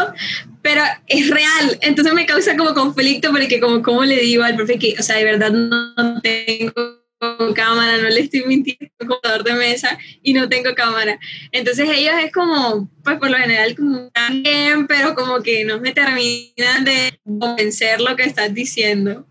pero 0.61 0.81
es 1.07 1.29
real. 1.29 1.79
Entonces 1.81 2.13
me 2.13 2.25
causa 2.25 2.57
como 2.57 2.73
conflicto 2.73 3.31
porque 3.31 3.59
como, 3.59 3.81
¿cómo 3.81 4.03
le 4.03 4.19
digo 4.19 4.43
al 4.43 4.55
profe 4.55 4.77
que, 4.77 4.95
o 4.99 5.03
sea, 5.03 5.15
de 5.15 5.23
verdad 5.23 5.51
no 5.51 6.21
tengo 6.21 7.06
cámara, 7.55 7.97
no 7.97 8.09
le 8.09 8.21
estoy 8.21 8.43
mintiendo, 8.45 8.85
computador 8.99 9.43
de 9.43 9.53
mesa 9.53 9.97
y 10.21 10.33
no 10.33 10.47
tengo 10.47 10.73
cámara. 10.75 11.19
Entonces 11.51 11.89
ellos 11.89 12.13
es 12.23 12.31
como, 12.31 12.89
pues 13.03 13.17
por 13.17 13.29
lo 13.29 13.37
general 13.37 13.75
como 13.75 14.09
bien, 14.43 14.87
pero 14.87 15.15
como 15.15 15.41
que 15.41 15.65
no 15.65 15.79
me 15.79 15.93
terminan 15.93 16.85
de 16.85 17.19
convencer 17.23 18.01
lo 18.01 18.15
que 18.15 18.23
estás 18.23 18.53
diciendo. 18.53 19.25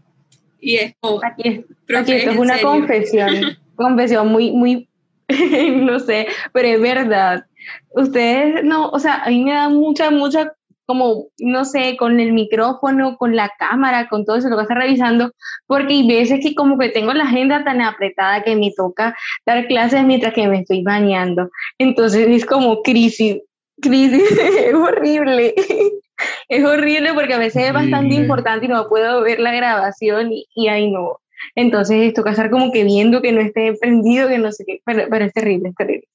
Y 0.61 0.77
es 0.77 0.95
como, 1.01 1.21
aquí, 1.25 1.65
es, 1.89 2.09
es 2.09 2.37
una 2.37 2.61
confesión, 2.61 3.57
confesión 3.77 4.29
muy, 4.29 4.51
muy, 4.51 4.89
no 5.29 6.01
sé, 6.01 6.27
pero 6.53 6.69
es 6.69 6.81
verdad. 6.81 7.47
Ustedes, 7.91 8.65
no, 8.65 8.89
o 8.91 8.99
sea, 8.99 9.23
a 9.23 9.31
mí 9.31 9.45
me 9.45 9.53
da 9.53 9.69
mucha, 9.69 10.11
mucha 10.11 10.56
como, 10.87 11.27
no 11.39 11.65
sé, 11.65 11.97
con 11.97 12.21
el 12.21 12.33
micrófono, 12.33 13.17
con 13.17 13.37
la 13.37 13.53
cámara, 13.59 14.09
con 14.09 14.25
todo 14.25 14.37
eso, 14.37 14.49
lo 14.49 14.57
que 14.57 14.63
está 14.63 14.75
revisando, 14.75 15.33
porque 15.67 15.95
hay 15.95 16.09
veces 16.09 16.41
que 16.41 16.55
como 16.55 16.79
que 16.79 16.89
tengo 16.89 17.13
la 17.13 17.25
agenda 17.25 17.65
tan 17.65 17.83
apretada 17.83 18.43
que 18.43 18.57
me 18.57 18.73
toca 18.75 19.17
dar 19.45 19.67
clases 19.67 20.05
mientras 20.05 20.33
que 20.33 20.47
me 20.49 20.61
estoy 20.61 20.83
bañando. 20.83 21.51
Entonces 21.79 22.27
es 22.29 22.47
como 22.47 22.83
crisis, 22.83 23.43
crisis, 23.81 24.23
es 24.41 24.75
horrible. 24.75 25.55
es 26.49 26.65
horrible 26.65 27.13
porque 27.13 27.35
a 27.35 27.39
veces 27.39 27.65
es 27.65 27.73
bastante 27.73 28.15
importante 28.15 28.67
y 28.67 28.69
no 28.69 28.89
puedo 28.89 29.21
ver 29.23 29.41
la 29.41 29.53
grabación 29.53 30.33
y, 30.33 30.47
y 30.55 30.69
ahí 30.69 30.91
no. 30.91 31.19
Entonces 31.55 32.15
toca 32.15 32.31
estar 32.31 32.51
como 32.51 32.73
que 32.73 32.85
viendo 32.85 33.21
que 33.21 33.33
no 33.33 33.41
esté 33.41 33.75
prendido, 33.75 34.29
que 34.29 34.39
no 34.39 34.53
sé 34.53 34.65
qué, 34.67 34.81
pero, 34.85 35.07
pero 35.11 35.25
es 35.25 35.33
terrible, 35.33 35.71
es 35.71 35.75
terrible. 35.75 36.09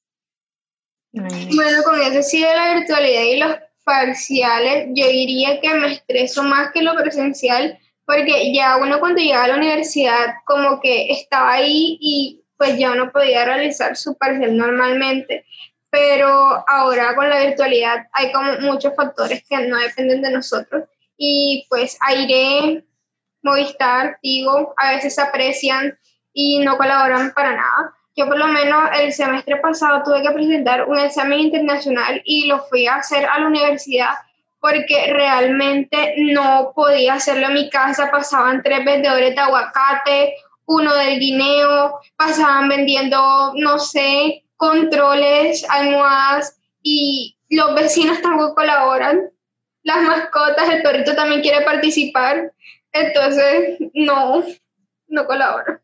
Bueno, 1.14 1.84
con 1.84 2.00
eso 2.00 2.24
sí 2.24 2.42
de 2.42 2.56
la 2.56 2.76
virtualidad 2.76 3.24
y 3.24 3.38
los 3.38 3.56
parciales, 3.84 4.88
yo 4.94 5.08
diría 5.08 5.60
que 5.60 5.74
me 5.74 5.94
estreso 5.94 6.44
más 6.44 6.72
que 6.72 6.82
lo 6.82 6.96
presencial, 6.96 7.78
porque 8.06 8.54
ya 8.54 8.78
uno 8.78 9.00
cuando 9.00 9.22
llega 9.22 9.44
a 9.44 9.48
la 9.48 9.56
universidad 9.56 10.36
como 10.46 10.80
que 10.80 11.12
estaba 11.12 11.54
ahí 11.54 11.98
y 12.00 12.42
pues 12.58 12.78
ya 12.78 12.92
uno 12.92 13.12
podía 13.12 13.46
realizar 13.46 13.96
su 13.96 14.16
parcial 14.18 14.56
normalmente, 14.56 15.46
pero 15.90 16.64
ahora 16.68 17.16
con 17.16 17.30
la 17.30 17.44
virtualidad 17.46 18.08
hay 18.14 18.32
como 18.32 18.54
muchos 18.60 18.96
factores 18.96 19.44
que 19.50 19.58
no 19.68 19.78
dependen 19.78 20.22
de 20.22 20.32
nosotros 20.32 20.84
y 21.18 21.66
pues 21.70 21.98
Aire, 22.02 22.86
Movistar, 23.44 24.18
Tigo, 24.22 24.74
a 24.78 24.92
veces 24.92 25.18
aprecian 25.20 25.98
y 26.34 26.60
no 26.60 26.78
colaboran 26.78 27.32
para 27.34 27.56
nada. 27.56 27.96
Yo 28.16 28.28
por 28.28 28.38
lo 28.38 28.48
menos 28.48 28.90
el 29.00 29.14
semestre 29.14 29.58
pasado 29.58 30.04
tuve 30.04 30.22
que 30.22 30.32
presentar 30.32 30.88
un 30.88 31.00
examen 31.00 31.40
internacional 31.40 32.22
y 32.26 32.48
lo 32.48 32.60
fui 32.66 32.88
a 32.88 32.96
hacer 32.96 33.26
a 33.26 33.40
la 33.40 33.48
universidad 33.48 34.16
porque 34.60 35.12
realmente 35.12 36.14
no 36.18 36.72
podía 36.76 37.16
hacerlo 37.16 37.48
en 37.48 37.56
mi 37.56 37.70
casa. 37.70 38.12
Pasaban 38.12 38.62
tres 38.62 38.86
vendedores 38.86 39.34
de 39.34 39.42
aguacate, 39.42 40.36
uno 40.66 40.94
del 40.96 41.20
guineo, 41.20 42.00
pasaban 42.16 42.70
vendiendo, 42.70 43.54
no 43.56 43.80
sé, 43.80 44.44
controles, 44.56 45.68
almohadas 45.70 46.60
y 46.84 47.36
los 47.50 47.74
vecinos 47.76 48.22
tampoco 48.22 48.56
colaboran. 48.56 49.32
Las 49.84 50.04
mascotas, 50.04 50.70
el 50.70 50.84
perrito 50.84 51.16
también 51.16 51.42
quiere 51.42 51.66
participar. 51.66 52.54
Entonces, 52.94 53.80
no, 53.94 54.44
no 55.08 55.26
colaboro. 55.26 55.81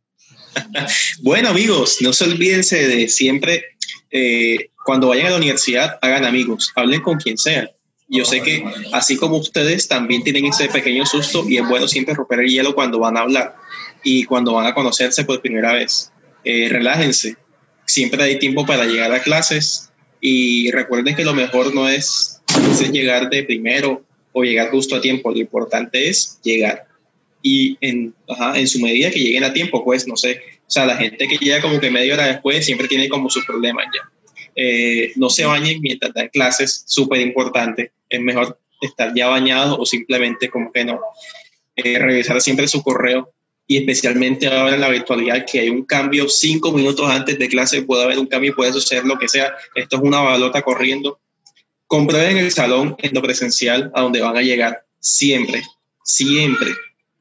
bueno, 1.21 1.49
amigos, 1.49 1.97
no 2.01 2.13
se 2.13 2.25
olvídense 2.25 2.87
de 2.87 3.07
siempre, 3.07 3.63
eh, 4.11 4.69
cuando 4.85 5.09
vayan 5.09 5.27
a 5.27 5.31
la 5.31 5.37
universidad, 5.37 5.99
hagan 6.01 6.25
amigos, 6.25 6.71
hablen 6.75 7.01
con 7.01 7.17
quien 7.17 7.37
sea. 7.37 7.69
Yo 8.09 8.23
sé 8.23 8.41
que 8.41 8.63
así 8.93 9.17
como 9.17 9.35
ustedes 9.35 9.87
también 9.89 10.23
tienen 10.23 10.45
ese 10.45 10.69
pequeño 10.69 11.05
susto 11.05 11.43
y 11.47 11.57
es 11.57 11.67
bueno 11.67 11.89
siempre 11.89 12.15
romper 12.15 12.39
el 12.39 12.49
hielo 12.49 12.73
cuando 12.73 12.99
van 12.99 13.17
a 13.17 13.21
hablar 13.21 13.55
y 14.01 14.23
cuando 14.23 14.53
van 14.53 14.65
a 14.65 14.73
conocerse 14.73 15.25
por 15.25 15.41
primera 15.41 15.73
vez. 15.73 16.09
Eh, 16.45 16.69
relájense, 16.69 17.35
siempre 17.85 18.23
hay 18.23 18.39
tiempo 18.39 18.65
para 18.65 18.85
llegar 18.85 19.11
a 19.11 19.21
clases 19.21 19.89
y 20.21 20.71
recuerden 20.71 21.15
que 21.17 21.25
lo 21.25 21.33
mejor 21.33 21.75
no 21.75 21.89
es, 21.89 22.41
es 22.71 22.91
llegar 22.91 23.29
de 23.29 23.43
primero 23.43 24.05
o 24.31 24.43
llegar 24.43 24.71
justo 24.71 24.95
a 24.95 25.01
tiempo, 25.01 25.31
lo 25.31 25.37
importante 25.37 26.07
es 26.07 26.39
llegar 26.43 26.87
y 27.41 27.77
en, 27.81 28.13
en 28.55 28.67
su 28.67 28.79
medida 28.79 29.11
que 29.11 29.19
lleguen 29.19 29.43
a 29.43 29.53
tiempo, 29.53 29.83
pues 29.83 30.07
no 30.07 30.15
sé, 30.15 30.41
o 30.67 30.69
sea, 30.69 30.85
la 30.85 30.97
gente 30.97 31.27
que 31.27 31.37
llega 31.37 31.61
como 31.61 31.79
que 31.79 31.89
media 31.89 32.13
hora 32.13 32.27
después 32.27 32.65
siempre 32.65 32.87
tiene 32.87 33.07
como 33.07 33.29
sus 33.29 33.45
problemas 33.45 33.85
ya. 33.93 34.11
Eh, 34.55 35.13
no 35.15 35.29
se 35.29 35.45
bañen 35.45 35.79
mientras 35.81 36.13
dan 36.13 36.29
clases, 36.29 36.83
súper 36.87 37.21
importante, 37.21 37.91
es 38.09 38.19
mejor 38.19 38.59
estar 38.81 39.13
ya 39.15 39.27
bañado 39.27 39.77
o 39.79 39.85
simplemente 39.85 40.49
como 40.49 40.71
que 40.71 40.83
no. 40.83 40.99
Eh, 41.75 41.99
revisar 41.99 42.41
siempre 42.41 42.67
su 42.67 42.81
correo 42.81 43.31
y 43.67 43.77
especialmente 43.77 44.47
ahora 44.47 44.75
en 44.75 44.81
la 44.81 44.89
virtualidad 44.89 45.45
que 45.45 45.59
hay 45.59 45.69
un 45.69 45.85
cambio 45.85 46.27
cinco 46.27 46.71
minutos 46.71 47.09
antes 47.09 47.37
de 47.37 47.47
clase, 47.47 47.83
puede 47.83 48.03
haber 48.03 48.17
un 48.17 48.27
cambio 48.27 48.55
puede 48.55 48.73
suceder 48.73 49.05
lo 49.05 49.17
que 49.17 49.27
sea. 49.27 49.53
Esto 49.75 49.97
es 49.97 50.01
una 50.01 50.21
balota 50.21 50.61
corriendo. 50.63 51.19
Comprueben 51.85 52.37
el 52.37 52.51
salón 52.51 52.95
en 52.99 53.13
lo 53.13 53.21
presencial 53.21 53.91
a 53.93 54.01
donde 54.01 54.21
van 54.21 54.35
a 54.35 54.41
llegar 54.41 54.83
siempre, 54.99 55.63
siempre 56.03 56.69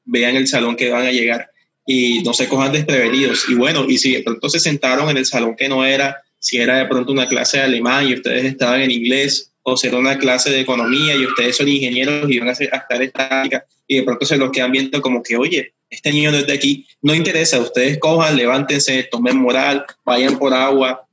vean 0.06 0.36
el 0.36 0.48
salón 0.48 0.76
que 0.76 0.90
van 0.90 1.06
a 1.06 1.12
llegar 1.12 1.50
y 1.86 2.22
no 2.22 2.32
se 2.32 2.48
cojan 2.48 2.72
desprevenidos. 2.72 3.44
Y 3.48 3.54
bueno, 3.54 3.84
y 3.88 3.98
si 3.98 4.12
de 4.12 4.22
pronto 4.22 4.48
se 4.48 4.58
sentaron 4.58 5.10
en 5.10 5.18
el 5.18 5.26
salón 5.26 5.54
que 5.56 5.68
no 5.68 5.84
era, 5.84 6.22
si 6.38 6.58
era 6.58 6.78
de 6.78 6.86
pronto 6.86 7.12
una 7.12 7.28
clase 7.28 7.58
de 7.58 7.64
alemán 7.64 8.08
y 8.08 8.14
ustedes 8.14 8.44
estaban 8.44 8.80
en 8.80 8.90
inglés, 8.90 9.52
o 9.68 9.76
si 9.76 9.88
era 9.88 9.98
una 9.98 10.16
clase 10.16 10.50
de 10.50 10.60
economía 10.60 11.16
y 11.16 11.26
ustedes 11.26 11.56
son 11.56 11.66
ingenieros 11.66 12.30
y 12.30 12.38
van 12.38 12.48
a, 12.48 12.52
hacer, 12.52 12.70
estar 12.72 13.02
estática 13.02 13.66
y 13.88 13.96
de 13.96 14.02
pronto 14.04 14.24
se 14.24 14.36
los 14.36 14.52
quedan 14.52 14.70
viendo 14.70 15.02
como 15.02 15.22
que, 15.24 15.36
oye, 15.36 15.74
este 15.90 16.12
niño 16.12 16.30
no 16.30 16.38
es 16.38 16.46
de 16.46 16.52
aquí, 16.52 16.86
no 17.02 17.14
interesa, 17.14 17.58
ustedes 17.58 17.98
cojan, 17.98 18.36
levántense, 18.36 19.08
tomen 19.10 19.36
moral, 19.36 19.84
vayan 20.04 20.38
por 20.38 20.54
agua, 20.54 21.08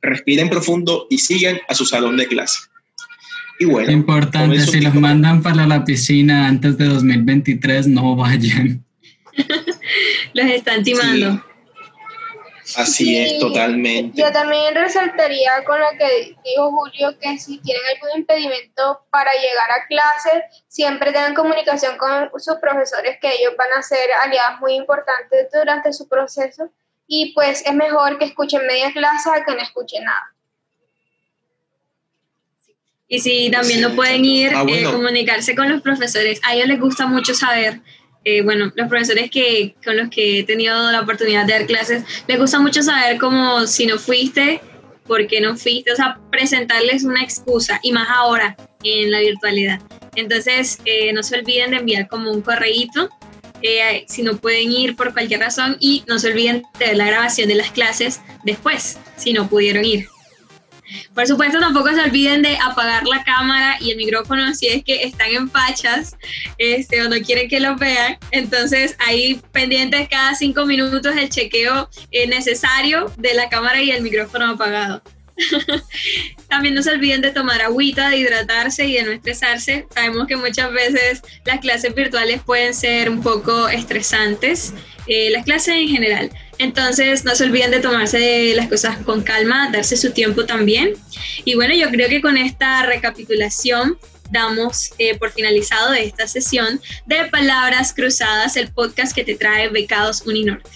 respiren 0.00 0.48
profundo 0.48 1.06
y 1.10 1.18
sigan 1.18 1.60
a 1.68 1.74
su 1.74 1.84
salón 1.84 2.16
de 2.16 2.26
clase. 2.26 2.58
Y 3.60 3.64
bueno, 3.64 3.90
importante, 3.90 4.60
si 4.60 4.80
los 4.80 4.94
mandan 4.94 5.42
para 5.42 5.66
la 5.66 5.84
piscina 5.84 6.46
antes 6.46 6.78
de 6.78 6.86
2023, 6.86 7.88
no 7.88 8.14
vayan. 8.14 8.84
los 10.32 10.46
están 10.46 10.84
timando. 10.84 11.42
Así 12.76 13.16
es, 13.16 13.38
totalmente. 13.38 14.20
Yo 14.20 14.30
también 14.30 14.74
resaltaría 14.74 15.64
con 15.64 15.80
lo 15.80 15.86
que 15.98 16.36
dijo 16.44 16.70
Julio, 16.70 17.18
que 17.18 17.38
si 17.38 17.58
tienen 17.60 17.82
algún 17.94 18.20
impedimento 18.20 19.00
para 19.10 19.30
llegar 19.32 19.70
a 19.70 19.86
clase, 19.86 20.44
siempre 20.68 21.12
tengan 21.12 21.34
comunicación 21.34 21.96
con 21.96 22.28
sus 22.38 22.56
profesores, 22.56 23.16
que 23.20 23.28
ellos 23.28 23.54
van 23.56 23.72
a 23.76 23.82
ser 23.82 24.12
aliados 24.22 24.60
muy 24.60 24.74
importantes 24.74 25.48
durante 25.52 25.92
su 25.92 26.08
proceso. 26.08 26.70
Y 27.06 27.32
pues 27.32 27.64
es 27.64 27.74
mejor 27.74 28.18
que 28.18 28.26
escuchen 28.26 28.66
media 28.66 28.92
clase 28.92 29.30
a 29.30 29.44
que 29.44 29.54
no 29.54 29.62
escuchen 29.62 30.04
nada. 30.04 30.34
Y 33.08 33.20
si 33.20 33.50
también 33.50 33.80
no 33.80 33.94
pueden 33.94 34.24
ir, 34.24 34.52
ah, 34.54 34.64
eh, 34.68 34.84
comunicarse 34.84 35.54
con 35.54 35.68
los 35.70 35.80
profesores. 35.80 36.40
A 36.44 36.54
ellos 36.54 36.68
les 36.68 36.78
gusta 36.78 37.06
mucho 37.06 37.32
saber, 37.34 37.80
eh, 38.24 38.42
bueno, 38.42 38.70
los 38.74 38.88
profesores 38.88 39.30
que, 39.30 39.74
con 39.82 39.96
los 39.96 40.10
que 40.10 40.40
he 40.40 40.44
tenido 40.44 40.90
la 40.92 41.00
oportunidad 41.00 41.46
de 41.46 41.54
dar 41.54 41.66
clases, 41.66 42.04
les 42.26 42.38
gusta 42.38 42.60
mucho 42.60 42.82
saber 42.82 43.18
como 43.18 43.66
si 43.66 43.86
no 43.86 43.98
fuiste, 43.98 44.60
por 45.06 45.26
qué 45.26 45.40
no 45.40 45.56
fuiste, 45.56 45.90
o 45.90 45.96
sea, 45.96 46.18
presentarles 46.30 47.04
una 47.04 47.22
excusa, 47.22 47.80
y 47.82 47.92
más 47.92 48.08
ahora 48.10 48.56
en 48.84 49.10
la 49.10 49.20
virtualidad. 49.20 49.80
Entonces, 50.14 50.78
eh, 50.84 51.12
no 51.14 51.22
se 51.22 51.38
olviden 51.38 51.70
de 51.70 51.78
enviar 51.78 52.08
como 52.08 52.30
un 52.30 52.42
correíto 52.42 53.08
si 54.06 54.22
no 54.22 54.36
pueden 54.36 54.70
ir 54.70 54.96
por 54.96 55.12
cualquier 55.12 55.40
razón 55.40 55.76
y 55.80 56.04
no 56.06 56.18
se 56.18 56.28
olviden 56.28 56.62
de 56.78 56.94
la 56.94 57.06
grabación 57.06 57.48
de 57.48 57.56
las 57.56 57.70
clases 57.70 58.20
después, 58.44 58.98
si 59.16 59.32
no 59.32 59.48
pudieron 59.48 59.84
ir. 59.84 60.06
Por 61.14 61.26
supuesto, 61.26 61.60
tampoco 61.60 61.92
se 61.92 62.00
olviden 62.00 62.42
de 62.42 62.56
apagar 62.56 63.06
la 63.06 63.22
cámara 63.24 63.76
y 63.80 63.90
el 63.90 63.96
micrófono 63.96 64.54
si 64.54 64.68
es 64.68 64.84
que 64.84 65.02
están 65.02 65.30
en 65.30 65.50
fachas 65.50 66.16
este, 66.56 67.02
o 67.02 67.08
no 67.08 67.16
quieren 67.20 67.48
que 67.48 67.60
los 67.60 67.78
vean. 67.78 68.18
Entonces, 68.30 68.96
ahí 68.98 69.40
pendientes 69.52 70.08
cada 70.08 70.34
cinco 70.34 70.66
minutos 70.66 71.16
el 71.16 71.28
chequeo 71.28 71.90
eh, 72.10 72.26
necesario 72.26 73.12
de 73.16 73.34
la 73.34 73.48
cámara 73.48 73.82
y 73.82 73.90
el 73.90 74.02
micrófono 74.02 74.52
apagado. 74.52 75.02
También 76.48 76.74
no 76.74 76.82
se 76.82 76.90
olviden 76.90 77.20
de 77.20 77.30
tomar 77.30 77.62
agüita, 77.62 78.10
de 78.10 78.18
hidratarse 78.18 78.86
y 78.86 78.94
de 78.94 79.04
no 79.04 79.12
estresarse. 79.12 79.86
Sabemos 79.94 80.26
que 80.26 80.36
muchas 80.36 80.72
veces 80.72 81.22
las 81.44 81.60
clases 81.60 81.94
virtuales 81.94 82.42
pueden 82.42 82.74
ser 82.74 83.10
un 83.10 83.22
poco 83.22 83.68
estresantes, 83.68 84.72
eh, 85.06 85.30
las 85.30 85.44
clases 85.44 85.74
en 85.74 85.88
general. 85.88 86.30
Entonces, 86.58 87.24
no 87.24 87.34
se 87.34 87.44
olviden 87.44 87.70
de 87.70 87.80
tomarse 87.80 88.52
las 88.54 88.68
cosas 88.68 88.98
con 88.98 89.22
calma, 89.22 89.70
darse 89.70 89.96
su 89.96 90.10
tiempo 90.10 90.44
también. 90.44 90.94
Y 91.44 91.54
bueno, 91.54 91.74
yo 91.74 91.88
creo 91.90 92.08
que 92.08 92.20
con 92.20 92.36
esta 92.36 92.84
recapitulación 92.84 93.98
damos 94.30 94.90
eh, 94.98 95.16
por 95.16 95.30
finalizado 95.30 95.92
esta 95.94 96.26
sesión 96.26 96.80
de 97.06 97.24
Palabras 97.26 97.92
Cruzadas, 97.94 98.56
el 98.56 98.70
podcast 98.72 99.14
que 99.14 99.24
te 99.24 99.36
trae 99.36 99.68
Becados 99.68 100.22
Uninorte. 100.26 100.70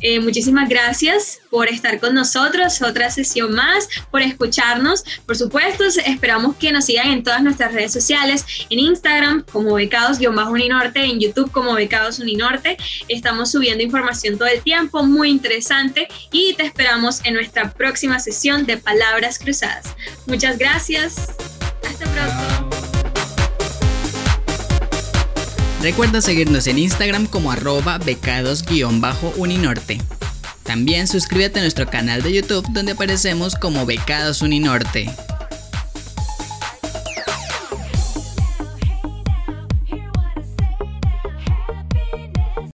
Eh, 0.00 0.20
muchísimas 0.20 0.68
gracias 0.68 1.40
por 1.50 1.68
estar 1.68 1.98
con 2.00 2.14
nosotros, 2.14 2.82
otra 2.82 3.10
sesión 3.10 3.54
más, 3.54 3.88
por 4.10 4.22
escucharnos. 4.22 5.04
Por 5.26 5.36
supuesto, 5.36 5.84
esperamos 5.84 6.56
que 6.56 6.72
nos 6.72 6.84
sigan 6.86 7.08
en 7.08 7.22
todas 7.22 7.42
nuestras 7.42 7.72
redes 7.72 7.92
sociales, 7.92 8.44
en 8.70 8.78
Instagram 8.78 9.44
como 9.50 9.74
Becados-Uninorte, 9.74 11.04
en 11.04 11.20
YouTube 11.20 11.50
como 11.50 11.74
Becados 11.74 12.18
Uninorte. 12.18 12.76
Estamos 13.08 13.50
subiendo 13.52 13.82
información 13.82 14.38
todo 14.38 14.48
el 14.48 14.62
tiempo, 14.62 15.02
muy 15.04 15.30
interesante, 15.30 16.08
y 16.32 16.54
te 16.54 16.64
esperamos 16.64 17.20
en 17.24 17.34
nuestra 17.34 17.72
próxima 17.72 18.18
sesión 18.18 18.66
de 18.66 18.76
Palabras 18.76 19.38
Cruzadas. 19.38 19.94
Muchas 20.26 20.58
gracias. 20.58 21.28
Hasta 21.82 22.04
pronto. 22.04 22.65
Recuerda 25.82 26.20
seguirnos 26.20 26.66
en 26.66 26.78
Instagram 26.78 27.26
como 27.26 27.52
arroba 27.52 27.98
becados-uninorte. 27.98 30.00
También 30.62 31.06
suscríbete 31.06 31.60
a 31.60 31.62
nuestro 31.62 31.86
canal 31.86 32.22
de 32.22 32.32
YouTube 32.32 32.66
donde 32.70 32.92
aparecemos 32.92 33.54
como 33.54 33.86
Becados 33.86 34.42
Uninorte. 34.42 35.08